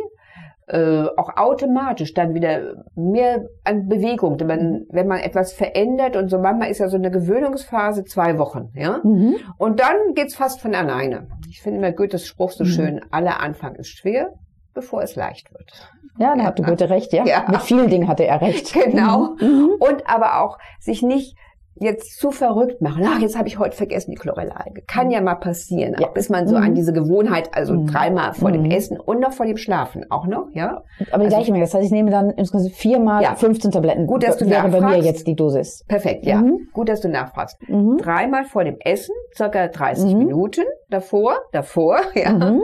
[0.67, 4.39] äh, auch automatisch dann wieder mehr an Bewegung.
[4.39, 8.37] Wenn man, wenn man etwas verändert und so manchmal ist ja so eine Gewöhnungsphase zwei
[8.37, 9.01] Wochen, ja.
[9.03, 9.35] Mhm.
[9.57, 11.27] Und dann geht's fast von alleine.
[11.49, 12.69] Ich finde immer Goethes Spruch so mhm.
[12.69, 14.29] schön, aller Anfang ist schwer,
[14.73, 15.73] bevor es leicht wird.
[16.19, 17.25] Ja, da hat Goethe recht, ja.
[17.25, 17.45] ja.
[17.49, 18.73] Mit vielen Dingen hatte er recht.
[18.85, 19.35] Genau.
[19.41, 19.71] Mhm.
[19.77, 21.35] Und aber auch sich nicht
[21.79, 23.03] jetzt zu verrückt machen.
[23.05, 24.83] Ach, jetzt habe ich heute vergessen die Chlorella-Alge.
[24.87, 26.07] Kann ja mal passieren, ja.
[26.07, 26.63] bis man so mhm.
[26.63, 27.87] an diese Gewohnheit, also mhm.
[27.87, 28.71] dreimal vor dem mhm.
[28.71, 30.83] Essen und noch vor dem Schlafen auch noch, ja.
[31.11, 31.63] Aber die also, gleiche Menge.
[31.63, 33.35] Das heißt, ich nehme dann insgesamt viermal ja.
[33.35, 34.05] 15 Tabletten.
[34.05, 34.81] Gut, dass du wäre nachfragst.
[34.81, 35.83] bei mir jetzt die Dosis.
[35.87, 36.41] Perfekt, ja.
[36.41, 36.67] Mhm.
[36.73, 37.57] Gut, dass du nachfragst.
[37.67, 37.97] Mhm.
[37.97, 40.19] Dreimal vor dem Essen, circa 30 mhm.
[40.19, 42.59] Minuten davor, davor, ja.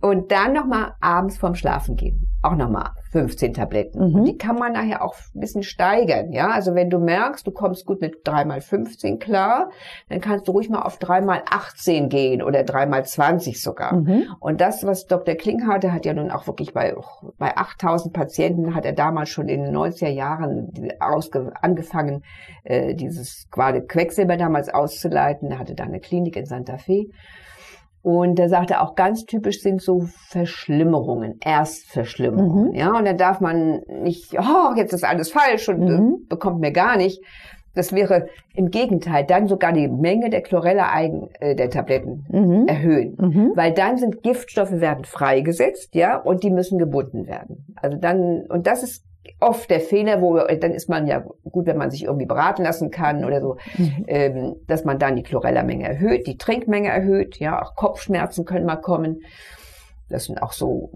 [0.00, 2.28] Und dann nochmal abends vorm Schlafen gehen.
[2.42, 4.10] Auch nochmal 15 Tabletten.
[4.10, 4.14] Mhm.
[4.14, 6.50] Und die kann man nachher auch ein bisschen steigern, ja.
[6.50, 9.70] Also wenn du merkst, du kommst gut mit 3x15 klar,
[10.10, 13.94] dann kannst du ruhig mal auf 3x18 gehen oder 3x20 sogar.
[13.94, 14.26] Mhm.
[14.38, 15.34] Und das, was Dr.
[15.34, 16.94] Klinghardt, hat ja nun auch wirklich bei,
[17.38, 22.22] bei 8000 Patienten, hat er damals schon in den 90er Jahren ausge, angefangen,
[22.64, 25.50] äh, dieses quasi Quecksilber damals auszuleiten.
[25.50, 27.06] Er hatte da eine Klinik in Santa Fe.
[28.06, 32.68] Und er sagte auch ganz typisch sind so Verschlimmerungen, Erstverschlimmerungen.
[32.68, 32.74] Mhm.
[32.76, 36.18] Ja, und da darf man nicht, oh, jetzt ist alles falsch und äh, mhm.
[36.28, 37.20] bekommt mir gar nicht.
[37.74, 42.68] Das wäre im Gegenteil dann sogar die Menge der Chlorella-Eigen äh, der Tabletten mhm.
[42.68, 43.52] erhöhen, mhm.
[43.56, 47.74] weil dann sind Giftstoffe werden freigesetzt, ja, und die müssen gebunden werden.
[47.74, 49.04] Also dann und das ist
[49.40, 52.90] oft der Fehler, wo dann ist man ja gut, wenn man sich irgendwie beraten lassen
[52.90, 54.04] kann oder so, mhm.
[54.06, 58.76] ähm, dass man dann die Chlorella-Menge erhöht, die Trinkmenge erhöht, ja, auch Kopfschmerzen können mal
[58.76, 59.22] kommen.
[60.08, 60.90] Das sind auch so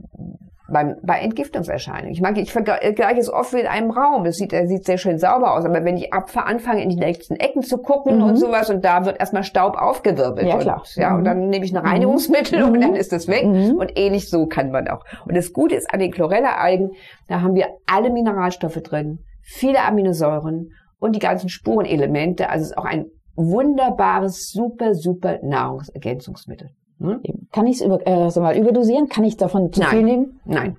[0.70, 2.12] beim, bei Entgiftungserscheinungen.
[2.12, 4.24] Ich mag, ich vergleiche es oft mit einem Raum.
[4.24, 6.96] Es sieht, er sieht sehr schön sauber aus, aber wenn ich ab, anfange, in die
[6.96, 8.24] nächsten Ecken zu gucken mhm.
[8.24, 10.46] und sowas, und da wird erstmal Staub aufgewirbelt.
[10.46, 10.78] Ja, klar.
[10.78, 11.18] Und, ja, mhm.
[11.18, 12.72] und dann nehme ich ein Reinigungsmittel mhm.
[12.72, 13.46] und dann ist das weg.
[13.46, 13.76] Mhm.
[13.76, 15.04] Und ähnlich so kann man auch.
[15.26, 16.90] Und das Gute ist an den Chlorella-Algen,
[17.28, 22.48] da haben wir alle Mineralstoffe drin, viele Aminosäuren und die ganzen Spurenelemente.
[22.48, 26.70] Also es ist auch ein wunderbares, super, super Nahrungsergänzungsmittel.
[27.00, 27.20] Hm?
[27.52, 29.08] Kann ich es über, äh, mal, überdosieren?
[29.08, 29.90] Kann ich davon zu Nein.
[29.90, 30.40] viel nehmen?
[30.44, 30.76] Nein.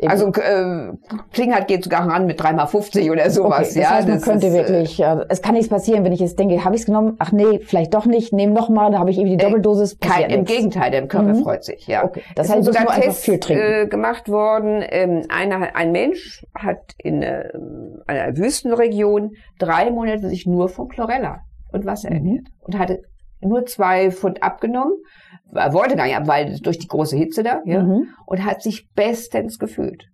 [0.00, 0.10] Eben.
[0.10, 0.92] Also äh,
[1.32, 3.70] Klinghardt geht sogar ran mit 3x50 oder sowas.
[3.70, 6.02] Okay, das ja, heißt, man das könnte ist, äh, wirklich, äh, es kann nichts passieren,
[6.02, 7.14] wenn ich jetzt denke, habe ich es genommen?
[7.20, 10.00] Ach nee, vielleicht doch nicht, nehme nochmal, da habe ich eben die äh, Doppeldosis.
[10.00, 11.44] Kein, Im Gegenteil, der Körper mhm.
[11.44, 11.86] freut sich.
[11.86, 12.04] Ja.
[12.04, 12.22] Okay.
[12.34, 13.62] Das es heißt, sogar nur Tests viel trinken.
[13.62, 14.82] Äh, gemacht worden.
[14.84, 17.50] Ähm, einer, ein Mensch hat in äh,
[18.08, 22.16] einer Wüstenregion drei Monate sich nur von Chlorella und Wasser mhm.
[22.16, 23.02] ernährt und hatte
[23.40, 24.94] nur zwei Pfund abgenommen,
[25.54, 28.08] wollte gar nicht ab, weil durch die große Hitze da, ja, mhm.
[28.26, 30.08] und hat sich bestens gefühlt.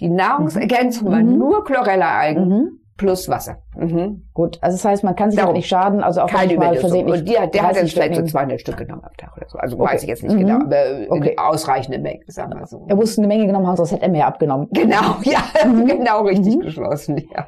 [0.00, 1.38] Die Nahrungsergänzung war Mhm.
[1.38, 2.78] nur Chlorella-Algen Mhm.
[2.96, 3.56] Plus Wasser.
[3.76, 4.24] Mhm.
[4.34, 5.52] Gut, also das heißt, man kann sich Darum.
[5.52, 7.92] auch nicht schaden, also auch Keine mal versehentlich Und die, hat- der hat 30 jetzt
[7.94, 8.30] vielleicht so Stück nehme.
[8.32, 9.58] 200 Stück genommen am Tag oder so.
[9.58, 9.92] Also Okay.
[9.94, 10.38] weiß ich jetzt nicht Mhm.
[10.40, 11.36] genau, aber in Okay.
[11.38, 12.84] ausreichende Menge, sagen wir so.
[12.88, 14.68] Er muss eine Menge genommen haben, sonst hätte er mehr abgenommen.
[14.72, 15.86] Genau, ja, Mhm.
[15.86, 16.60] genau richtig Mhm.
[16.60, 17.46] geschlossen, ja.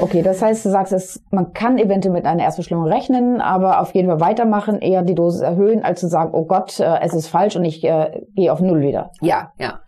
[0.00, 3.94] Okay, das heißt, du sagst, es, man kann eventuell mit einer Erstbeschleunigung rechnen, aber auf
[3.94, 7.28] jeden Fall weitermachen, eher die Dosis erhöhen, als zu sagen, oh Gott, äh, es ist
[7.28, 9.10] falsch und ich äh, gehe auf Null wieder.
[9.20, 9.80] Ja, ja.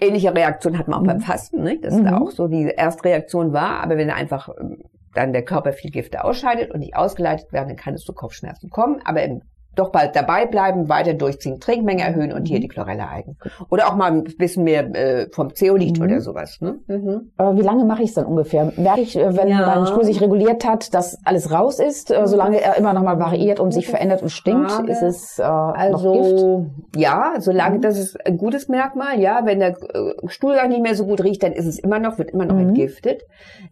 [0.00, 1.06] Ähnliche Reaktion hat man auch Mhm.
[1.06, 1.84] beim Fasten, nicht?
[1.84, 2.04] dass Mhm.
[2.04, 4.82] da auch so die Erstreaktion war, aber wenn einfach ähm,
[5.14, 8.70] dann der Körper viel Gifte ausscheidet und nicht ausgeleitet werden, dann kann es zu Kopfschmerzen
[8.70, 9.42] kommen, aber im
[9.78, 13.36] doch bald dabei bleiben, weiter durchziehen, Trinkmenge erhöhen und hier die Chlorella-Algen.
[13.70, 16.04] Oder auch mal ein bisschen mehr äh, vom Zeolit Mhm.
[16.04, 16.58] oder sowas.
[16.60, 16.78] Ne?
[16.88, 17.30] Mhm.
[17.36, 18.72] Aber wie lange mache ich es dann ungefähr?
[18.76, 19.66] Merke ich, äh, wenn Ja.
[19.66, 23.18] mein Stuhl sich reguliert hat, dass alles raus ist, äh, solange er immer noch mal
[23.18, 24.70] variiert und sich verändert und stinkt?
[24.72, 24.90] Frage.
[24.92, 25.42] Ist es äh?
[25.42, 26.66] Also
[26.96, 27.82] ja, solange Mhm.
[27.82, 31.42] das ist ein gutes Merkmal, ja, wenn der äh, Stuhlgang nicht mehr so gut riecht,
[31.42, 32.68] dann ist es immer noch, wird immer noch Mhm.
[32.68, 33.22] entgiftet.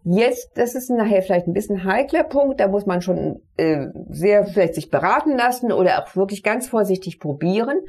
[0.03, 4.45] Jetzt, das ist nachher vielleicht ein bisschen heikler Punkt, da muss man schon äh, sehr
[4.45, 7.79] vielleicht sich beraten lassen oder auch wirklich ganz vorsichtig probieren.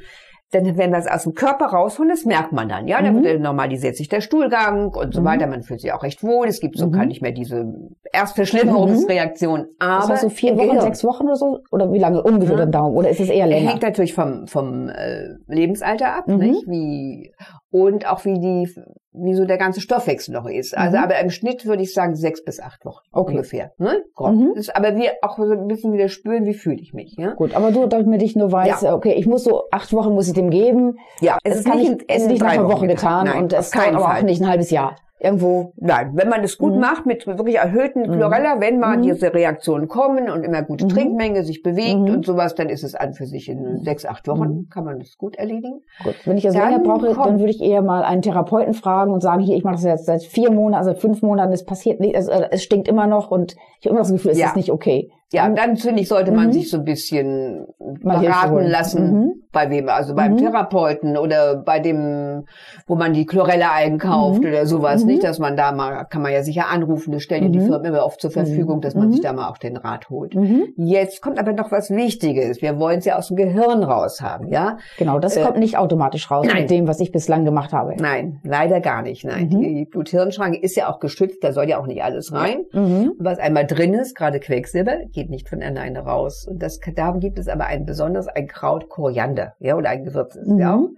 [0.51, 2.99] Denn wenn wir es aus dem Körper rausholen, das merkt man dann, ja.
[3.03, 3.23] Dann Mhm.
[3.23, 5.25] wird normalisiert sich der Stuhlgang und so Mhm.
[5.25, 5.45] weiter.
[5.45, 6.47] Man fühlt sich auch recht wohl.
[6.47, 6.91] Es gibt so Mhm.
[6.91, 7.71] gar nicht mehr diese
[8.11, 9.67] Erstverschlimmerungsreaktion.
[9.79, 11.59] Aber Das heißt so vier Wochen, sechs Wochen oder so?
[11.71, 12.95] Oder wie lange ungefähr den Daumen?
[12.97, 13.69] Oder ist es eher länger?
[13.69, 16.37] Hängt natürlich vom, vom äh, Lebensalter ab, Mhm.
[16.37, 16.67] nicht?
[16.67, 17.31] Wie,
[17.71, 18.69] und auch wie die,
[19.13, 20.75] wie so der ganze Stoffwechsel noch ist.
[20.77, 21.03] Also, Mhm.
[21.03, 23.31] aber im Schnitt würde ich sagen sechs bis acht Wochen Okay.
[23.31, 23.71] ungefähr.
[23.77, 24.03] Ne?
[24.15, 24.33] Grob.
[24.33, 24.53] Mhm.
[24.55, 27.15] Ist, aber wir auch so ein bisschen wieder spüren, wie fühle ich mich.
[27.17, 28.93] Ja, Gut, aber du, damit ich nur weiß, Ja.
[28.95, 30.97] okay, ich muss so acht Wochen muss ich dem geben.
[31.21, 33.71] ja Es kann nicht, es ist nicht nach einer Woche Wochen getan Nein, und es
[33.75, 34.95] aber auch nicht ein halbes Jahr.
[35.21, 35.73] Irgendwo.
[35.75, 36.79] Nein, wenn man das gut Mhm.
[36.79, 38.13] macht mit wirklich erhöhten Mhm.
[38.13, 39.01] Chlorella, wenn mal Mhm.
[39.01, 40.89] diese Reaktionen kommen und immer gute Mhm.
[40.89, 42.13] Trinkmenge sich bewegt Mhm.
[42.15, 44.69] und sowas, dann ist es an für sich in sechs, acht Wochen, Mhm.
[44.69, 45.81] kann man das gut erledigen.
[46.03, 48.73] Gut, wenn ich das Dann länger brauche, kommt- dann würde ich eher mal einen Therapeuten
[48.73, 51.65] fragen und sagen, hier, ich mache das jetzt seit vier Monaten, also fünf Monaten, es
[51.65, 54.39] passiert nicht, es, äh, es stinkt immer noch und ich habe immer das Gefühl, es
[54.39, 54.47] Ja.
[54.47, 55.11] ist nicht okay.
[55.31, 56.51] Ja, Dann- dann finde ich, sollte man Mhm.
[56.53, 57.67] sich so ein bisschen
[58.01, 59.11] Mal beraten lassen.
[59.13, 59.33] Mhm.
[59.51, 59.89] Bei wem?
[59.89, 60.37] Also beim Mhm.
[60.37, 62.45] Therapeuten oder bei dem,
[62.87, 64.47] wo man die Chlorella einkauft Mhm.
[64.47, 65.01] oder sowas.
[65.01, 65.07] Mhm.
[65.07, 67.65] Nicht, dass man da mal, kann man ja sicher anrufen, das stellen ja die Mhm.
[67.67, 69.11] Firmen immer oft zur Verfügung, dass man Mhm.
[69.13, 70.35] sich da mal auch den Rat holt.
[70.35, 70.67] Mhm.
[70.77, 72.61] Jetzt kommt aber noch was Wichtiges.
[72.61, 74.77] Wir wollen es ja aus dem Gehirn raus haben, ja?
[74.97, 76.61] Genau, das Äh, kommt nicht automatisch raus nein.
[76.63, 77.95] mit dem, was ich bislang gemacht habe.
[77.99, 79.25] Nein, leider gar nicht.
[79.25, 79.59] Nein, Mhm.
[79.61, 82.59] die Blut-Hirn-Schranke ist ja auch geschützt, da soll ja auch nicht alles rein.
[82.71, 83.13] Mhm.
[83.19, 86.47] Was einmal drin ist, gerade Quecksilber, geht nicht von alleine raus.
[86.49, 90.35] Und das, darum gibt es aber ein besonderes, ein Kraut Koriander, ja, oder ein Gewürz
[90.35, 90.83] ist ja Mhm.
[90.85, 90.89] auch.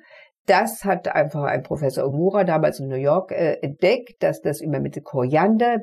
[0.47, 4.79] Das hat einfach ein Professor Omura damals in New York äh, entdeckt, dass das immer
[4.79, 5.79] mit Koriander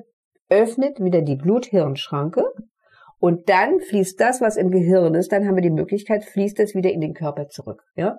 [0.51, 2.45] öffnet wieder die Blut-Hirn-Schranke.
[3.21, 6.75] Und dann fließt das, was im Gehirn ist, dann haben wir die Möglichkeit, fließt das
[6.75, 8.19] wieder in den Körper zurück, ja.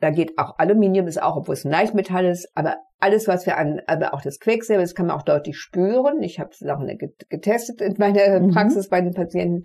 [0.00, 3.56] Da geht auch Aluminium ist auch, obwohl es ein Leichtmetall ist, aber alles, was wir
[3.58, 6.22] an, aber auch das Quecksilber, das kann man auch deutlich spüren.
[6.22, 8.50] Ich habe es auch get- getestet in meiner Mhm.
[8.52, 9.64] Praxis bei den Patienten.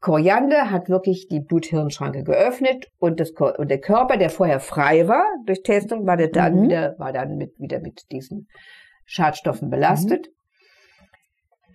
[0.00, 5.24] Koriander hat wirklich die Blut-Hirn-Schranke geöffnet und, das, und der Körper, der vorher frei war
[5.46, 6.62] durch Testung, war dann Mhm.
[6.64, 8.48] wieder, war dann mit, wieder mit diesen
[9.06, 10.28] Schadstoffen belastet.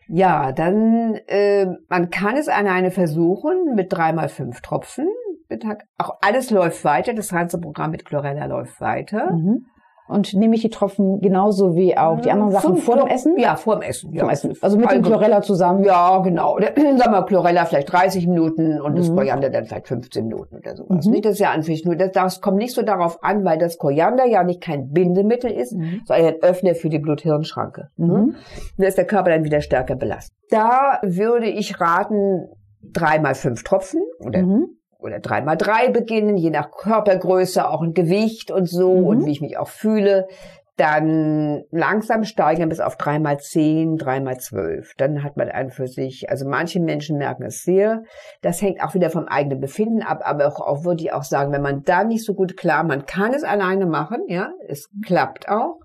[0.07, 5.07] Ja, dann, äh, man kann es alleine versuchen mit dreimal fünf Tropfen.
[5.49, 5.83] Mit Tag.
[5.97, 9.31] Auch alles läuft weiter, das ganze Programm mit Chlorella läuft weiter.
[9.33, 9.65] Mhm.
[10.07, 13.37] Und nehme ich die Tropfen genauso wie auch die anderen Sachen Fünf vor dem Essen?
[13.37, 14.11] Ja, vor dem Essen.
[14.11, 14.27] Ja.
[14.27, 14.53] Essen.
[14.59, 15.83] Also mit dem Chlorella zusammen.
[15.83, 16.57] Ja, genau.
[16.97, 19.17] Sagen wir Chlorella vielleicht 30 Minuten und das Mhm.
[19.17, 21.05] Koriander dann vielleicht 15 Minuten oder sowas.
[21.05, 21.11] Mhm.
[21.11, 23.59] Nicht, das ist ja an sich nur, das, das kommt nicht so darauf an, weil
[23.59, 26.01] das Koriander ja nicht kein Bindemittel ist, Mhm.
[26.05, 27.89] sondern ein Öffner für die Blut-Hirn-Schranke.
[27.97, 28.07] Mhm.
[28.07, 28.33] Ne?
[28.79, 30.35] Da ist der Körper dann wieder stärker belastet.
[30.49, 32.47] Da würde ich raten,
[32.81, 34.39] dreimal fünf Tropfen oder
[34.99, 39.05] Oder dreimal drei beginnen, je nach Körpergröße, auch ein Gewicht und so Mhm.
[39.05, 40.27] und wie ich mich auch fühle.
[40.75, 44.93] Dann langsam steigern bis auf dreimal zehn, dreimal zwölf.
[44.97, 48.03] Dann hat man einen für sich, also manche Menschen merken es sehr.
[48.41, 51.51] Das hängt auch wieder vom eigenen Befinden ab, aber auch, auch würde ich auch sagen,
[51.51, 55.49] wenn man da nicht so gut klar, man kann es alleine machen, ja, es klappt
[55.49, 55.79] auch.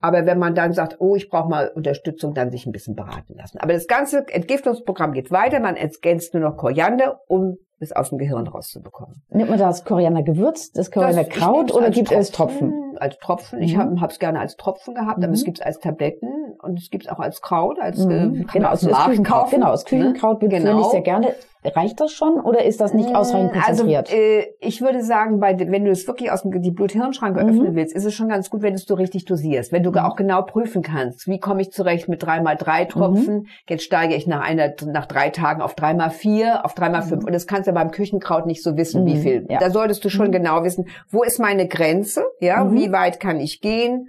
[0.00, 3.34] Aber wenn man dann sagt, oh, ich brauche mal Unterstützung, dann sich ein bisschen beraten
[3.34, 3.58] lassen.
[3.58, 5.60] Aber das ganze Entgiftungsprogramm geht weiter.
[5.60, 9.22] Man ergänzt nur noch Koriander, um es aus dem Gehirn rauszubekommen.
[9.30, 12.96] Nimmt man das Koriander-Gewürz, das Das- ich Koriander-Kraut oder als gibt es Tropfen?
[12.98, 13.62] Als Tropfen.
[13.62, 14.00] Ich Mhm.
[14.00, 15.32] habe es gerne als Tropfen gehabt, aber Mhm.
[15.34, 16.28] es gibt es als Tabletten
[16.62, 18.10] und es gibt es auch als Kraut, als Mhm.
[18.10, 19.50] äh, Genau, man als, auf dem als Markt Küchenkraut.
[19.50, 20.48] Genau, als Küchenkraut ne?
[20.48, 21.34] bezüglich ich sehr gerne.
[21.62, 24.08] Reicht das schon oder ist das nicht ausreichend konzentriert?
[24.08, 27.50] Also, äh, ich würde sagen, bei, wenn du es wirklich aus dem, die Blut-Hirn-Schranke Mhm.
[27.50, 29.70] öffnen willst, ist es schon ganz gut, wenn du es so richtig dosierst.
[29.70, 33.48] Wenn du auch genau prüfen kannst, wie komme ich zurecht mit dreimal drei Tropfen.
[33.68, 37.24] Jetzt steige ich nach einer, nach drei Tagen auf dreimal vier, auf dreimal fünf.
[37.26, 39.46] Und das kannst du beim Küchenkraut nicht so wissen, wie Mhm, viel.
[39.50, 39.58] ja.
[39.58, 42.22] Da solltest du schon genau wissen, wo ist meine Grenze?
[42.40, 42.74] Ja, Mhm.
[42.74, 44.08] wie weit kann ich gehen?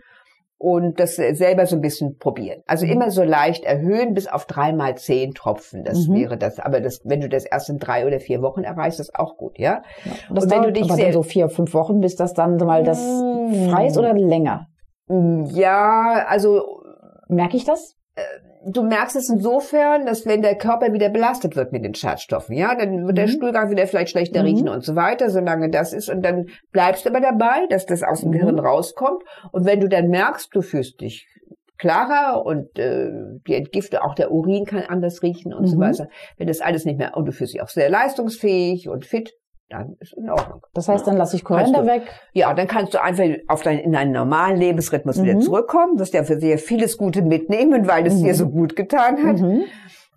[0.61, 2.61] Und das selber so ein bisschen probieren.
[2.67, 2.91] Also Mhm.
[2.91, 5.83] immer so leicht erhöhen bis auf drei mal zehn Tropfen.
[5.83, 6.13] Das Mhm.
[6.13, 6.59] wäre das.
[6.59, 9.57] Aber das, wenn du das erst in drei oder vier Wochen erreichst, ist auch gut,
[9.57, 9.81] ja.
[10.29, 12.83] Und das Und wenn du dich aber so vier, fünf Wochen, bis das dann mal
[12.83, 13.69] das Mm.
[13.69, 14.67] frei ist oder länger?
[15.51, 16.63] Ja, also
[17.27, 17.95] Merke ich das?
[18.65, 22.75] Du merkst es insofern, dass wenn der Körper wieder belastet wird mit den Schadstoffen, ja,
[22.75, 23.31] dann wird der Mhm.
[23.31, 24.45] Stuhlgang wieder vielleicht schlechter Mhm.
[24.47, 26.09] riechen und so weiter, solange das ist.
[26.09, 28.33] Und dann bleibst du aber dabei, dass das aus dem Mhm.
[28.33, 29.23] Gehirn rauskommt.
[29.51, 31.27] Und wenn du dann merkst, du fühlst dich
[31.77, 33.09] klarer und äh,
[33.47, 35.81] die Entgifte, auch der Urin kann anders riechen und so Mhm.
[35.81, 36.07] weiter.
[36.37, 39.33] Wenn das alles nicht mehr, und du fühlst dich auch sehr leistungsfähig und fit,
[39.71, 40.61] dann ist in Ordnung.
[40.73, 42.03] Das heißt, dann lasse ich Koriander weg.
[42.33, 45.41] Ja, dann kannst du einfach auf dein, in deinen normalen Lebensrhythmus wieder Mhm.
[45.41, 48.23] zurückkommen, wirst ja für sehr vieles Gute mitnehmen, weil es Mhm.
[48.25, 49.39] dir so gut getan hat.
[49.39, 49.63] Mhm.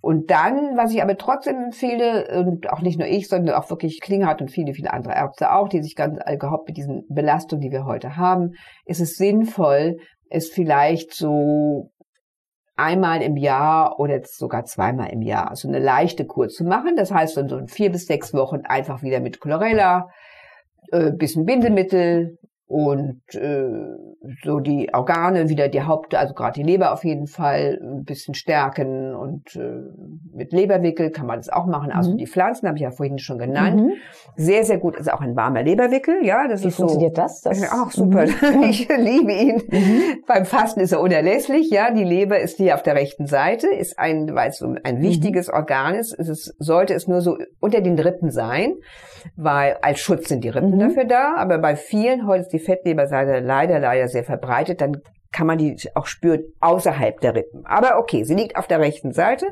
[0.00, 4.00] Und dann, was ich aber trotzdem empfehle, und auch nicht nur ich, sondern auch wirklich
[4.02, 7.70] Klinghardt und viele, viele andere Ärzte auch, die sich ganz überhaupt mit diesen Belastungen, die
[7.70, 8.52] wir heute haben,
[8.84, 9.96] ist es sinnvoll,
[10.28, 11.90] es vielleicht so
[12.76, 16.96] einmal im Jahr oder jetzt sogar zweimal im Jahr so eine leichte Kur zu machen.
[16.96, 20.08] Das heißt, dann so in vier bis sechs Wochen einfach wieder mit Chlorella,
[20.90, 23.68] äh, bisschen Bindemittel und äh,
[24.42, 28.34] so die Organe wieder die Haupt, also gerade die Leber auf jeden Fall ein bisschen
[28.34, 29.82] stärken und äh,
[30.32, 31.92] mit Leberwickel kann man das auch machen.
[31.92, 32.16] Also Mhm.
[32.16, 33.76] die Pflanzen habe ich ja vorhin schon genannt.
[33.82, 33.92] Mhm.
[34.36, 36.24] Sehr, sehr gut ist auch ein warmer Leberwickel.
[36.24, 36.84] Ja, das Wie ist so.
[36.84, 37.42] funktioniert das?
[37.42, 38.24] das Ach, super.
[38.26, 38.62] Mhm.
[38.70, 39.62] Ich liebe ihn.
[40.26, 41.70] Beim Fasten ist er unerlässlich.
[41.70, 45.02] Ja, die Leber ist hier auf der rechten Seite, ist ein, weil es so ein
[45.02, 48.74] wichtiges Organ ist, ist es, sollte es nur so unter den Rippen sein,
[49.36, 50.78] weil als Schutz sind die Rippen Mhm.
[50.78, 51.34] dafür da.
[51.36, 55.02] Aber bei vielen, heute die Fettleberseite leider, leider sehr verbreitet, dann
[55.32, 57.66] kann man die auch spüren außerhalb der Rippen.
[57.66, 59.46] Aber okay, sie liegt auf der rechten Seite.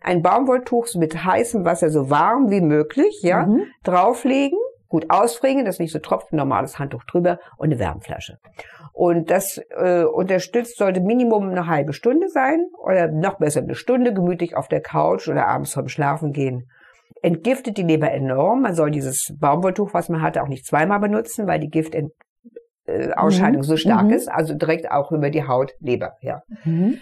[0.00, 3.64] Ein Baumwolltuch mit heißem Wasser, so warm wie möglich, ja, Mhm.
[3.84, 8.38] drauflegen, gut ausfringen, dass nicht so tropft, ein normales Handtuch drüber und eine Wärmflasche.
[8.94, 14.14] Und das äh, unterstützt sollte Minimum eine halbe Stunde sein oder noch besser eine Stunde
[14.14, 16.70] gemütlich auf der Couch oder abends vorm Schlafen gehen.
[17.20, 18.62] Entgiftet die Leber enorm.
[18.62, 22.12] Man soll dieses Baumwolltuch, was man hatte, auch nicht zweimal benutzen, weil die Giftausscheidung
[22.86, 24.10] äh, Ausscheidung so stark Mhm.
[24.12, 24.28] ist.
[24.30, 26.12] Also direkt auch über die Haut Leber.
[26.20, 26.42] Ja.
[26.64, 26.98] Mhm.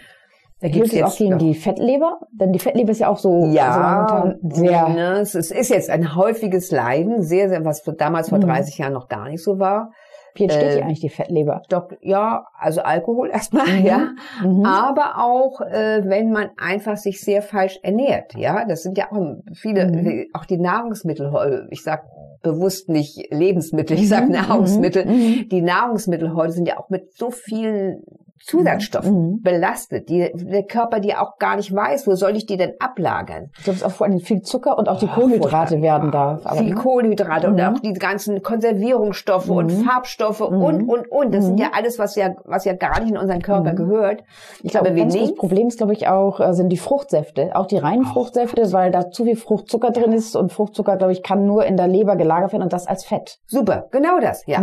[0.61, 2.19] Da Gilt es auch gegen noch- die Fettleber?
[2.31, 4.87] Denn die Fettleber ist ja auch so, ja, so sehr.
[4.89, 8.43] ne, es ist, jetzt ein häufiges Leiden, sehr, sehr, was damals vor Mhm.
[8.43, 9.91] 30 Jahren noch gar nicht so war.
[10.35, 11.61] Wie entsteht die äh, eigentlich, die Fettleber?
[11.69, 13.85] Doch, ja, also Alkohol erstmal, Mhm.
[13.85, 14.09] ja.
[14.43, 14.65] Mhm.
[14.65, 18.65] Aber auch, äh, wenn man einfach sich sehr falsch ernährt, ja.
[18.65, 20.27] Das sind ja auch viele, Mhm.
[20.33, 22.03] auch die Nahrungsmittel, ich sag
[22.43, 24.31] bewusst nicht Lebensmittel, ich sag Mhm.
[24.33, 25.05] Nahrungsmittel.
[25.05, 25.49] Mhm.
[25.49, 28.03] Die Nahrungsmittel heute sind ja auch mit so vielen
[28.43, 29.41] Zusatzstoffen Mhm.
[29.41, 33.49] belastet, die der Körper die auch gar nicht weiß, wo soll ich die denn ablagern?
[33.57, 36.11] Ich glaube, es ist auch vor allem viel Zucker und auch die Oh, Kohlenhydrate werden
[36.11, 36.39] da.
[36.55, 37.61] viel Kohlenhydrate und Mhm.
[37.61, 39.83] auch die ganzen Konservierungsstoffe und Mhm.
[39.85, 40.61] Farbstoffe Mhm.
[40.61, 41.33] und, und, und.
[41.33, 41.61] Das sind Mhm.
[41.61, 43.75] ja alles, was ja, was ja gar nicht in unseren Körper Mhm.
[43.77, 44.23] gehört.
[44.63, 47.55] Ich glaube, ein großes Problem ist, glaube ich, auch, äh, sind die Fruchtsäfte.
[47.55, 51.23] Auch die reinen Fruchtsäfte, weil da zu viel Fruchtzucker drin ist und Fruchtzucker, glaube ich,
[51.23, 53.39] kann nur in der Leber gelagert werden und das als Fett.
[53.47, 54.59] Super, genau das, ja.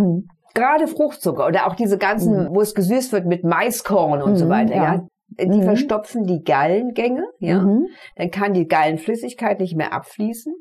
[0.55, 0.61] Mhm.
[0.61, 4.51] Gerade Fruchtzucker oder auch diese ganzen, wo es gesüßt wird mit Maiskorn und so Mhm,
[4.51, 4.95] weiter, ja.
[4.95, 5.07] ja.
[5.41, 5.63] Die Mhm.
[5.63, 7.61] verstopfen die Gallengänge, ja.
[7.61, 7.87] Mhm.
[8.17, 10.53] Dann kann die Gallenflüssigkeit nicht mehr abfließen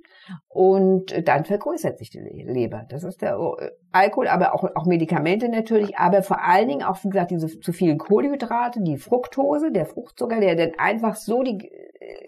[0.47, 2.85] und dann vergrößert sich die Le- Leber.
[2.89, 7.03] Das ist der äh, Alkohol, aber auch, auch Medikamente natürlich, aber vor allen Dingen auch,
[7.03, 11.69] wie gesagt, diese zu vielen Kohlenhydrate, die Fructose, der Fruchtzucker, der dann einfach so die,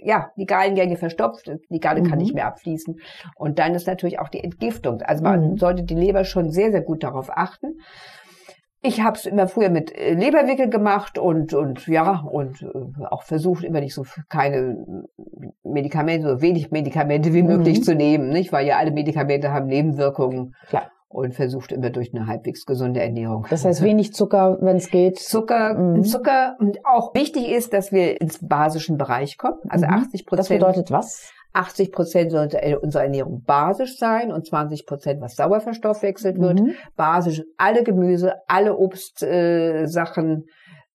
[0.01, 2.17] ja, die Gallengänge verstopft, die Galle kann Mhm.
[2.17, 2.99] nicht mehr abfließen.
[3.35, 5.01] Und dann ist natürlich auch die Entgiftung.
[5.01, 5.57] Also man Mhm.
[5.57, 7.79] sollte die Leber schon sehr, sehr gut darauf achten.
[8.85, 13.23] Ich habe es immer früher mit äh, Leberwickel gemacht und und ja und äh, auch
[13.23, 15.05] versucht immer nicht so keine
[15.63, 17.47] Medikamente, so wenig Medikamente wie Mhm.
[17.47, 18.51] möglich zu nehmen, nicht?
[18.51, 20.91] Weil ja alle Medikamente haben Nebenwirkungen Klar.
[21.13, 23.45] Und versucht immer durch eine halbwegs gesunde Ernährung.
[23.49, 25.19] Das heißt, wenig Zucker, wenn es geht.
[25.19, 26.03] Zucker, Mhm.
[26.03, 29.59] Zucker und auch wichtig ist, dass wir ins basischen Bereich kommen.
[29.69, 29.93] Also Mhm.
[29.93, 30.59] 80 Das Prozent.
[30.59, 31.31] bedeutet was?
[31.53, 36.59] 80 Prozent sollte unsere Ernährung basisch sein und 20 Prozent, was sauer verstoffwechselt wird.
[36.59, 36.73] Mhm.
[36.95, 40.45] Basisch, alle Gemüse, alle Obstsachen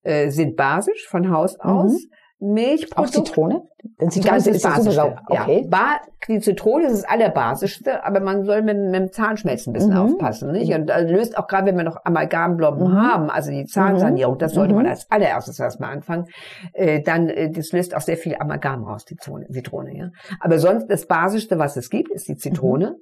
[0.03, 2.07] äh, äh, sind basisch von Haus aus.
[2.41, 2.77] Mhm.
[2.95, 3.07] Auch.
[3.07, 3.63] Zitrone?
[4.01, 4.85] Denn Die Zitrone ganze ist sowieso.
[4.85, 5.17] Basischste.
[5.29, 5.61] Okay.
[5.65, 5.69] Ja.
[5.69, 9.91] Ba die Zitrone ist das Allerbasischste, aber man soll mit, mit dem Zahnschmelzen ein bisschen
[9.93, 9.97] Mhm.
[9.99, 10.53] aufpassen.
[10.53, 10.73] Nicht?
[10.75, 12.97] Und äh, löst auch gerade, wenn wir noch Amalgamblomben Mhm.
[12.97, 14.83] haben, also die Zahnsanierung, das sollte Mhm.
[14.83, 16.27] man als allererstes erstmal anfangen,
[16.75, 19.97] äh, dann äh, das löst auch sehr viel Amalgam raus, die Zone, Zitrone.
[19.97, 20.11] Ja?
[20.41, 22.97] Aber sonst das Basischste, was es gibt, ist die Zitrone.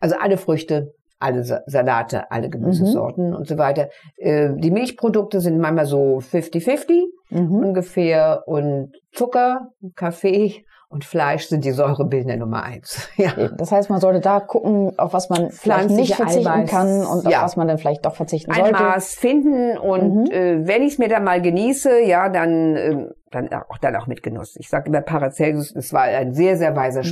[0.00, 3.88] Also alle Früchte, alle Sa- Salate, alle Gemüsesorten und so weiter.
[4.16, 7.56] Äh, die Milchprodukte sind manchmal so 50-50 Mhm.
[7.56, 13.08] ungefähr und Zucker, Kaffee Und Fleisch sind die Säurebildner Nummer eins.
[13.16, 13.32] Ja.
[13.58, 16.70] Das heißt, man sollte da gucken, auf was man vielleicht nicht verzichten Eiweiß.
[16.70, 17.42] kann und auf ja.
[17.42, 18.76] was man dann vielleicht doch verzichten Ein sollte.
[18.78, 20.30] Ein Maß finden und mhm.
[20.30, 24.06] äh, wenn ich es mir dann mal genieße, ja, dann, äh, dann auch dann auch
[24.06, 24.54] mit Genuss.
[24.60, 27.06] Ich sage immer Paracelsus, das war ein sehr, sehr weiser mhm.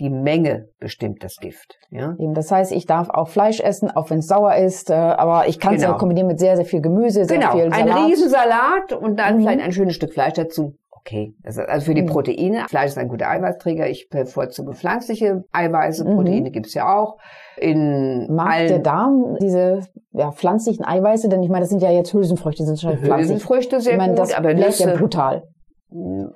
[0.00, 1.74] Die Menge bestimmt das Gift.
[1.90, 2.14] Ja?
[2.18, 5.48] Eben, das heißt, ich darf auch Fleisch essen, auch wenn es sauer ist, äh, aber
[5.48, 5.94] ich kann es genau.
[5.94, 7.52] ja kombinieren mit sehr, sehr viel Gemüse, sehr genau.
[7.52, 7.96] viel Salat.
[7.96, 9.40] Ein Riesensalat und dann mhm.
[9.40, 10.76] vielleicht ein schönes Stück Fleisch dazu
[11.08, 11.34] okay.
[11.44, 12.06] Also, also für die mhm.
[12.06, 13.88] Proteine, Fleisch ist ein guter Eiweißträger.
[13.88, 16.14] Ich bevorzuge pflanzliche Eiweiße, mhm.
[16.14, 17.16] Proteine gibt's ja auch.
[17.56, 19.80] In Mag allen der Darm diese
[20.12, 21.28] ja, pflanzlichen Eiweiße?
[21.28, 23.30] Denn ich meine, das sind ja jetzt Hülsenfrüchte, sind schon pflanzlich.
[23.30, 25.44] Hülsenfrüchte sehr ich meine, das gut, aber das ja brutal.
[25.90, 26.28] Ja,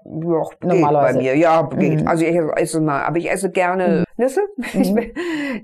[0.60, 1.18] Normalerweise.
[1.18, 1.36] bei mir.
[1.36, 2.00] Ja, geht.
[2.00, 2.08] Mhm.
[2.08, 4.04] Also ich esse mal, aber ich esse gerne.
[4.16, 4.40] Nüsse.
[4.72, 5.12] Mhm.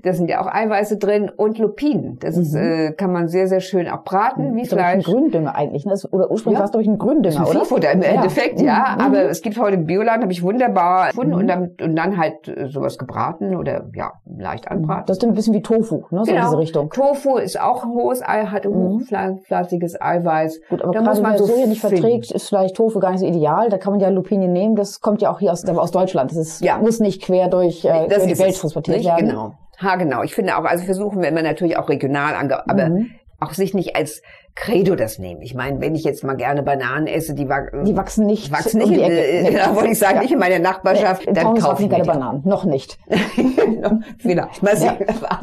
[0.03, 2.19] da sind ja auch Eiweiße drin und Lupinen.
[2.19, 2.59] Das ist, mhm.
[2.59, 4.95] äh, kann man sehr, sehr schön auch braten, wie das Fleisch.
[4.95, 5.85] Ein Gründünger eigentlich.
[5.85, 5.95] Ne?
[6.11, 6.59] Oder ursprünglich ja.
[6.59, 7.61] war es durch ein Gründünger, oder?
[7.61, 8.09] Viehfutter im ja.
[8.09, 8.95] Endeffekt, ja.
[8.95, 9.05] Mhm.
[9.05, 12.47] Aber es gibt heute im Bioladen, habe ich wunderbar gefunden und, dann, und dann halt
[12.47, 15.05] äh, sowas gebraten oder ja, leicht anbraten.
[15.07, 16.23] Das ist ein bisschen wie Tofu, ne?
[16.23, 16.37] So genau.
[16.37, 16.89] in diese Richtung.
[16.91, 19.01] Tofu ist auch ein hohes Ei, hat ein mhm.
[19.01, 20.61] hochpflanziges Eiweiß.
[20.69, 23.21] Gut, aber da gerade wenn man so Soja nicht verträgt, ist vielleicht Tofu gar nicht
[23.21, 23.69] so ideal.
[23.69, 24.75] Da kann man ja Lupinen nehmen.
[24.75, 26.31] Das kommt ja auch hier aus, aus Deutschland.
[26.31, 26.77] Das ist, ja.
[26.77, 29.29] muss nicht quer durch, äh, quer die Welt transportiert werden.
[29.29, 29.53] Genau.
[29.81, 30.23] Ha, genau.
[30.23, 33.11] Ich finde auch, also versuchen wir immer natürlich auch regional, aber mhm.
[33.39, 34.21] auch sich nicht als
[34.55, 35.41] Credo das nehmen.
[35.41, 38.79] Ich meine, wenn ich jetzt mal gerne Bananen esse, die, wa die wachsen nicht, wachsen
[38.79, 39.51] nicht, um in, nee.
[39.55, 40.21] da wollte ich sagen, ja.
[40.21, 42.41] nicht in meiner Nachbarschaft, nee, dann kaufe ich keine Bananen.
[42.43, 42.97] Noch nicht.
[44.17, 44.61] Vielleicht.
[44.61, 44.97] Mal sehen,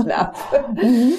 [0.07, 0.33] ja.
[0.75, 1.15] mhm.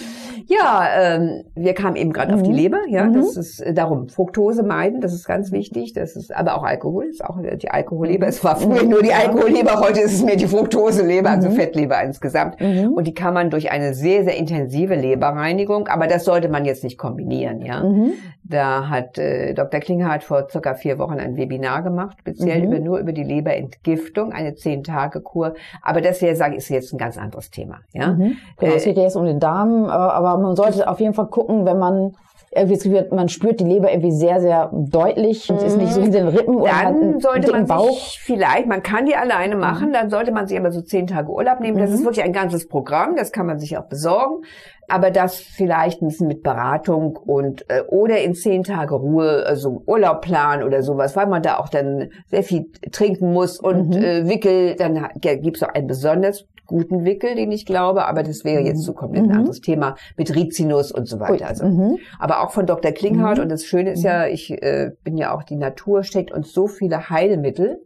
[0.47, 2.37] Ja, ähm, wir kamen eben gerade mhm.
[2.37, 2.55] auf die mhm.
[2.55, 2.79] Leber.
[2.87, 3.13] Ja, mhm.
[3.13, 5.01] das ist äh, darum Fructose meiden.
[5.01, 5.93] Das ist ganz wichtig.
[5.93, 7.05] Das ist aber auch Alkohol.
[7.05, 8.27] Ist auch äh, die Alkoholleber.
[8.27, 9.79] Es war früher nur die Alkoholleber.
[9.79, 11.53] Heute ist es mehr die Fructoseleber, also mhm.
[11.55, 12.61] Fettleber insgesamt.
[12.61, 12.93] Mhm.
[12.93, 15.89] Und die kann man durch eine sehr sehr intensive Leberreinigung.
[15.89, 17.61] Aber das sollte man jetzt nicht kombinieren.
[17.61, 18.13] Ja, mhm.
[18.49, 19.79] Da hat äh, Dr.
[19.79, 24.55] Klinghardt vor circa vier Wochen ein Webinar gemacht, speziell über nur über die Leberentgiftung, eine
[24.55, 25.55] zehn Tage Kur.
[25.81, 27.79] Aber das hier sage ich ist jetzt ein ganz anderes Thema.
[27.93, 28.17] Ja,
[28.57, 31.65] genau, es geht ja jetzt um den Darm, aber man sollte auf jeden Fall gucken,
[31.65, 32.15] wenn man
[32.51, 36.29] irgendwie man spürt die Leber irgendwie sehr, sehr deutlich und ist nicht so hinter den
[36.29, 37.89] Rippen oder dann einen sollte man Bauch.
[37.89, 39.61] Sich vielleicht, man kann die alleine mhm.
[39.61, 41.77] machen, dann sollte man sich aber so zehn Tage Urlaub nehmen.
[41.77, 41.95] Das mhm.
[41.97, 44.43] ist wirklich ein ganzes Programm, das kann man sich auch besorgen.
[44.89, 49.83] Aber das vielleicht ein bisschen mit Beratung und äh, oder in zehn Tage Ruhe, also
[49.85, 54.03] Urlaub planen oder sowas, weil man da auch dann sehr viel trinken muss und mhm.
[54.03, 58.43] äh, Wickel, dann ja, gibt's auch ein besonders guten Wickel, den ich glaube, aber das
[58.43, 59.37] wäre jetzt so komplett ein mhm.
[59.37, 61.47] anderes Thema mit Rizinus und so weiter.
[61.47, 61.97] Also, mhm.
[62.19, 62.91] Aber auch von Dr.
[62.91, 63.43] Klinghardt mhm.
[63.43, 66.67] und das Schöne ist ja, ich äh, bin ja auch, die Natur steckt uns so
[66.67, 67.83] viele Heilmittel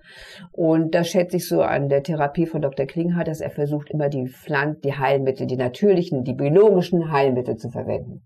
[0.52, 2.86] und da schätze ich so an der Therapie von Dr.
[2.86, 7.70] Klinghardt, dass er versucht immer die Pflanzen, die Heilmittel, die natürlichen, die biologischen Heilmittel zu
[7.70, 8.24] verwenden.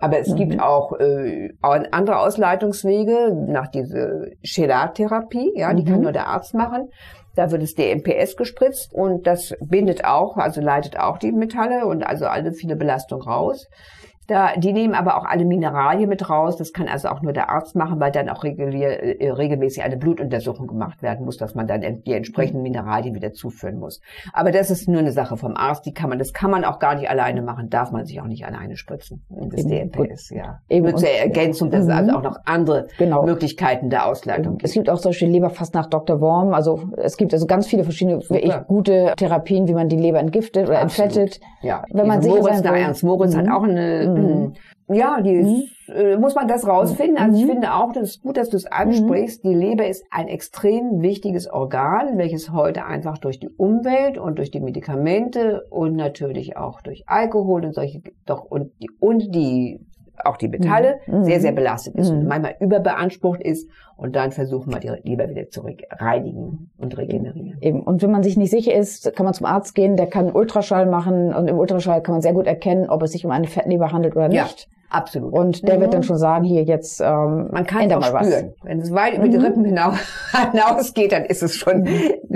[0.00, 0.36] Aber es mhm.
[0.36, 5.86] gibt auch äh, andere Ausleitungswege nach dieser Chelattherapie, ja, die mhm.
[5.86, 6.88] kann nur der Arzt machen.
[7.36, 12.02] Da wird es DMPS gespritzt und das bindet auch, also leitet auch die Metalle und
[12.02, 13.68] also alle viele Belastungen raus.
[14.30, 16.56] Da, die nehmen aber auch alle Mineralien mit raus.
[16.56, 20.68] Das kann also auch nur der Arzt machen, weil dann auch äh, regelmäßig eine Blutuntersuchung
[20.68, 24.00] gemacht werden muss, dass man dann die entsprechenden Mineralien wieder zuführen muss.
[24.32, 25.84] Aber das ist nur eine Sache vom Arzt.
[25.84, 27.70] Die kann man, das kann man auch gar nicht alleine machen.
[27.70, 29.24] Darf man sich auch nicht alleine spritzen.
[29.30, 30.60] Das Eben, DMPS, ja.
[30.68, 33.24] Eben nur zur Ergänzung, dass es also auch noch andere genau.
[33.24, 34.64] Möglichkeiten der Ausleitung gibt.
[34.64, 36.20] Es gibt auch solche Leber fast nach Dr.
[36.20, 36.54] Worm.
[36.54, 40.68] Also es gibt also ganz viele verschiedene wirklich gute Therapien, wie man die Leber entgiftet
[40.68, 41.16] oder Absolut.
[41.16, 41.40] entfettet.
[41.62, 41.82] Ja.
[41.90, 43.38] Wenn man sich Moritz, nach Ernst Moritz mhm.
[43.38, 44.52] hat auch eine mhm.
[44.88, 44.94] Mhm.
[44.94, 45.46] Ja, die mhm.
[45.46, 47.16] ist, äh, muss man das rausfinden.
[47.16, 47.50] Also ich mhm.
[47.50, 49.44] finde auch, das ist gut, dass du es ansprichst.
[49.44, 54.50] Die Leber ist ein extrem wichtiges Organ, welches heute einfach durch die Umwelt und durch
[54.50, 59.80] die Medikamente und natürlich auch durch Alkohol und solche doch und die und die
[60.24, 61.24] auch die Metalle mhm.
[61.24, 63.68] sehr, sehr belastet ist und manchmal überbeansprucht ist.
[63.96, 65.62] Und dann versuchen wir die Leber wieder zu
[65.98, 67.58] reinigen und regenerieren.
[67.60, 67.82] Eben.
[67.82, 70.86] Und wenn man sich nicht sicher ist, kann man zum Arzt gehen, der kann Ultraschall
[70.86, 73.92] machen und im Ultraschall kann man sehr gut erkennen, ob es sich um eine Fettleber
[73.92, 74.60] handelt oder nicht.
[74.60, 74.76] Ja.
[74.90, 75.32] Absolut.
[75.32, 75.82] Und der mhm.
[75.82, 78.54] wird dann schon sagen, hier jetzt ähm, Man kann es auch spüren.
[78.58, 78.64] Was.
[78.64, 79.44] Wenn es weit über die mhm.
[79.44, 79.94] Rippen hinaus,
[80.50, 82.34] hinausgeht, dann ist es schon mhm.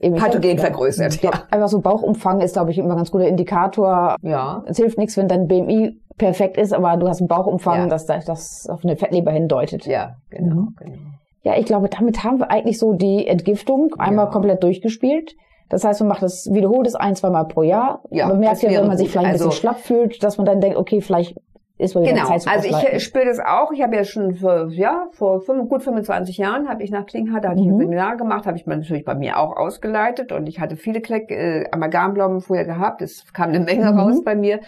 [0.00, 1.22] äh, pathogen vergrößert.
[1.22, 1.30] Ja.
[1.50, 4.16] Einfach so Bauchumfang ist, glaube ich, immer ein ganz guter Indikator.
[4.22, 4.64] Ja.
[4.66, 7.86] Es hilft nichts, wenn dein BMI perfekt ist, aber du hast einen Bauchumfang, ja.
[7.88, 9.86] dass das auf eine Fettleber hindeutet.
[9.86, 10.76] Ja, genau, mhm.
[10.78, 10.98] genau.
[11.42, 14.30] Ja, ich glaube, damit haben wir eigentlich so die Entgiftung einmal ja.
[14.30, 15.34] komplett durchgespielt.
[15.68, 18.02] Das heißt, man macht das, wiederholt es ein, zwei Mal pro Jahr.
[18.10, 20.46] Ja, man merkt ja, wenn man sich vielleicht ein bisschen also schlapp fühlt, dass man
[20.46, 21.36] dann denkt, okay, vielleicht
[21.82, 22.28] ist wieder genau.
[22.28, 23.72] Also ich spüre das auch.
[23.72, 27.44] Ich habe ja schon vor, ja, vor fünf, gut 25 Jahren habe ich nach Klinghardt,
[27.44, 27.80] da hatte ich ein Mhm.
[27.80, 31.30] Seminar gemacht, habe ich mir natürlich bei mir auch ausgeleitet und ich hatte viele Kleck,
[31.30, 33.02] äh, Amalgamblommen vorher gehabt.
[33.02, 33.98] Es kam eine Menge Mhm.
[33.98, 34.60] raus bei mir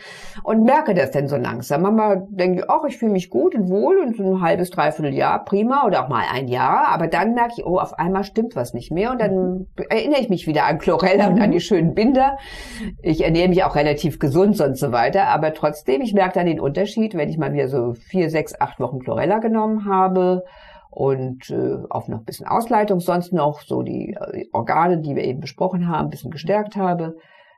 [0.43, 1.83] und merke das dann so langsam.
[1.83, 5.15] Manchmal denke ich, ach, ich fühle mich gut und wohl und so ein halbes, dreiviertel
[5.15, 6.89] Jahr, prima oder auch mal ein Jahr.
[6.89, 10.29] Aber dann merke ich, oh, auf einmal stimmt was nicht mehr und dann erinnere ich
[10.31, 11.43] mich wieder an Chlorella und Mhm.
[11.43, 12.39] an die schönen Binder.
[13.03, 16.61] Ich ernähre mich auch relativ gesund und so weiter, aber trotzdem, ich merke dann den
[16.61, 20.43] Unterschied, wenn ich mal wieder so vier, sechs, acht Wochen Chlorella genommen habe
[20.91, 25.25] und äh, auch noch ein bisschen Ausleitung, sonst noch so die äh, Organe, die wir
[25.25, 27.17] eben besprochen haben, ein bisschen gestärkt habe,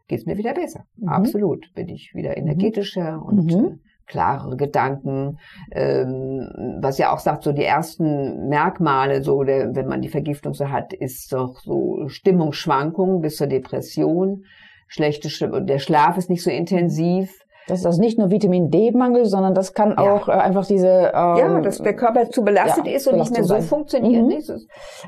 [0.09, 0.85] geht es mir wieder besser.
[0.97, 1.09] Mhm.
[1.09, 1.73] Absolut.
[1.75, 3.67] Bin ich wieder energetischer und Mhm.
[3.67, 5.39] äh, klarere Gedanken,
[5.73, 6.49] ähm,
[6.81, 10.71] was ja auch sagt, so die ersten Merkmale, so der, wenn man die Vergiftung so
[10.71, 14.45] hat, ist doch so Stimmungsschwankungen bis zur Depression,
[14.87, 17.33] schlechte Stimmung, der Schlaf ist nicht so intensiv.
[17.69, 20.13] Das ist also nicht nur Vitamin D-Mangel, sondern das kann Ja.
[20.13, 23.33] auch äh, einfach diese ähm, ja, dass der Körper zu belastet ja, ist und nicht
[23.33, 24.23] mehr so funktioniert.
[24.23, 24.29] Mhm.
[24.29, 24.51] Nicht?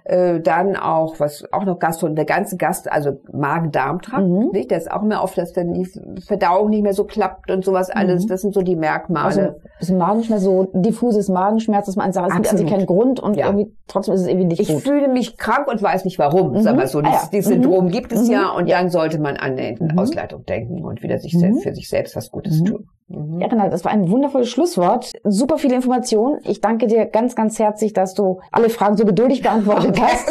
[0.05, 4.51] Äh, dann auch, was auch noch Gastro, der ganze Gast, also Magen-Darm-Trakt, Mhm.
[4.53, 4.71] nicht?
[4.71, 5.89] Das ist auch mehr oft, dass dann die
[6.27, 8.25] Verdauung nicht mehr so klappt und sowas alles.
[8.25, 8.29] Mhm.
[8.29, 9.57] Das sind so die Merkmale.
[9.81, 13.37] also ein Magenschmerz, so diffuses Magenschmerz, dass man sagt, es gibt also keinen Grund und
[13.37, 13.47] Ja.
[13.47, 14.83] irgendwie trotzdem ist es irgendwie nicht ich gut.
[14.83, 16.53] fühle mich krank und weiß nicht warum.
[16.53, 16.65] Mhm.
[16.65, 17.63] Mal so, Ah dieses, dieses Mhm.
[17.63, 18.33] Syndrom gibt es Mhm.
[18.33, 19.99] ja und dann sollte man an die Mhm.
[19.99, 22.65] Ausleitung denken und wieder sich selbst, für sich selbst was Gutes Mhm.
[22.65, 22.89] tun.
[23.11, 23.41] Mhm.
[23.41, 25.11] Ja, Renate, das war ein wundervolles Schlusswort.
[25.25, 26.41] Super viele Informationen.
[26.45, 30.29] Ich danke dir ganz, ganz herzlich, dass du alle Fragen so geduldig beantwortet hast.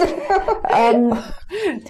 [0.94, 1.14] ähm,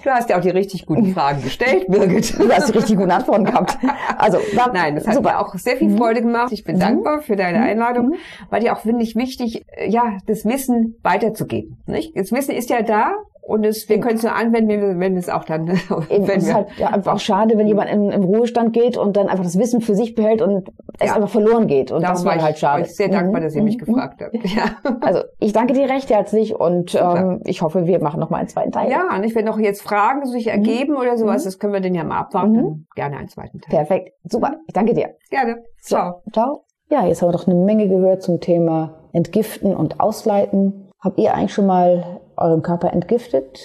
[0.04, 2.38] Du hast ja auch die richtig guten Fragen gestellt, Birgit.
[2.38, 3.76] du hast die richtig guten Antworten gehabt.
[4.16, 5.30] Also, war Nein, das hat super.
[5.32, 5.98] mir auch sehr viel Mhm.
[5.98, 6.52] Freude gemacht.
[6.52, 6.80] Ich bin Mhm.
[6.80, 7.64] dankbar für deine Mhm.
[7.64, 8.14] Einladung, Mhm.
[8.50, 11.76] weil die auch finde ich wichtig, äh, ja, das Wissen weiterzugeben.
[11.86, 12.16] Nicht?
[12.16, 13.12] Das Wissen ist ja da
[13.48, 15.68] und es, wir können es nur anwenden, wenn wir, wenn es auch dann,
[16.08, 19.16] wenn es ist halt ja, einfach auch schade, wenn jemand in, im Ruhestand geht und
[19.16, 20.68] dann einfach das Wissen für sich behält und
[21.00, 21.14] es Ja.
[21.16, 21.90] einfach verloren geht.
[21.90, 22.82] Und das war ich, halt schade.
[22.82, 23.44] war ich sehr dankbar, Mhm.
[23.44, 23.84] dass ihr mich Mhm.
[23.86, 24.34] gefragt habt.
[24.44, 24.64] Ja.
[25.00, 28.48] Also ich danke dir recht herzlich und ähm, ich hoffe, wir machen noch mal einen
[28.48, 28.90] zweiten Teil.
[28.90, 31.46] ja, und ich wenn noch jetzt Fragen sich ergeben oder sowas, Mhm.
[31.48, 32.52] das können wir den ja mal abwarten.
[32.52, 32.56] Mhm.
[32.56, 33.70] Dann Gerne einen zweiten Teil.
[33.76, 34.10] Perfekt.
[34.24, 34.56] Super.
[34.66, 35.14] Ich danke dir.
[35.30, 35.62] Gerne.
[35.80, 36.22] Ciao.
[36.32, 36.64] Ciao.
[36.90, 40.88] Ja, jetzt haben wir doch eine Menge gehört zum Thema Entgiften und Ausleiten.
[41.00, 43.58] Habt ihr eigentlich schon mal euren Körper entgiftet?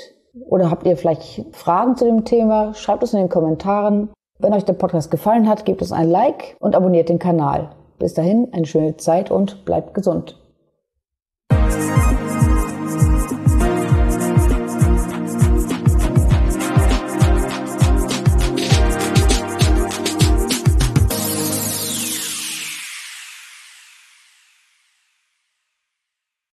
[0.49, 2.73] Oder habt ihr vielleicht Fragen zu dem Thema?
[2.73, 4.09] Schreibt es in den Kommentaren.
[4.39, 7.69] Wenn euch der Podcast gefallen hat, gebt uns ein Like und abonniert den Kanal.
[7.99, 10.42] Bis dahin, eine schöne Zeit und bleibt gesund.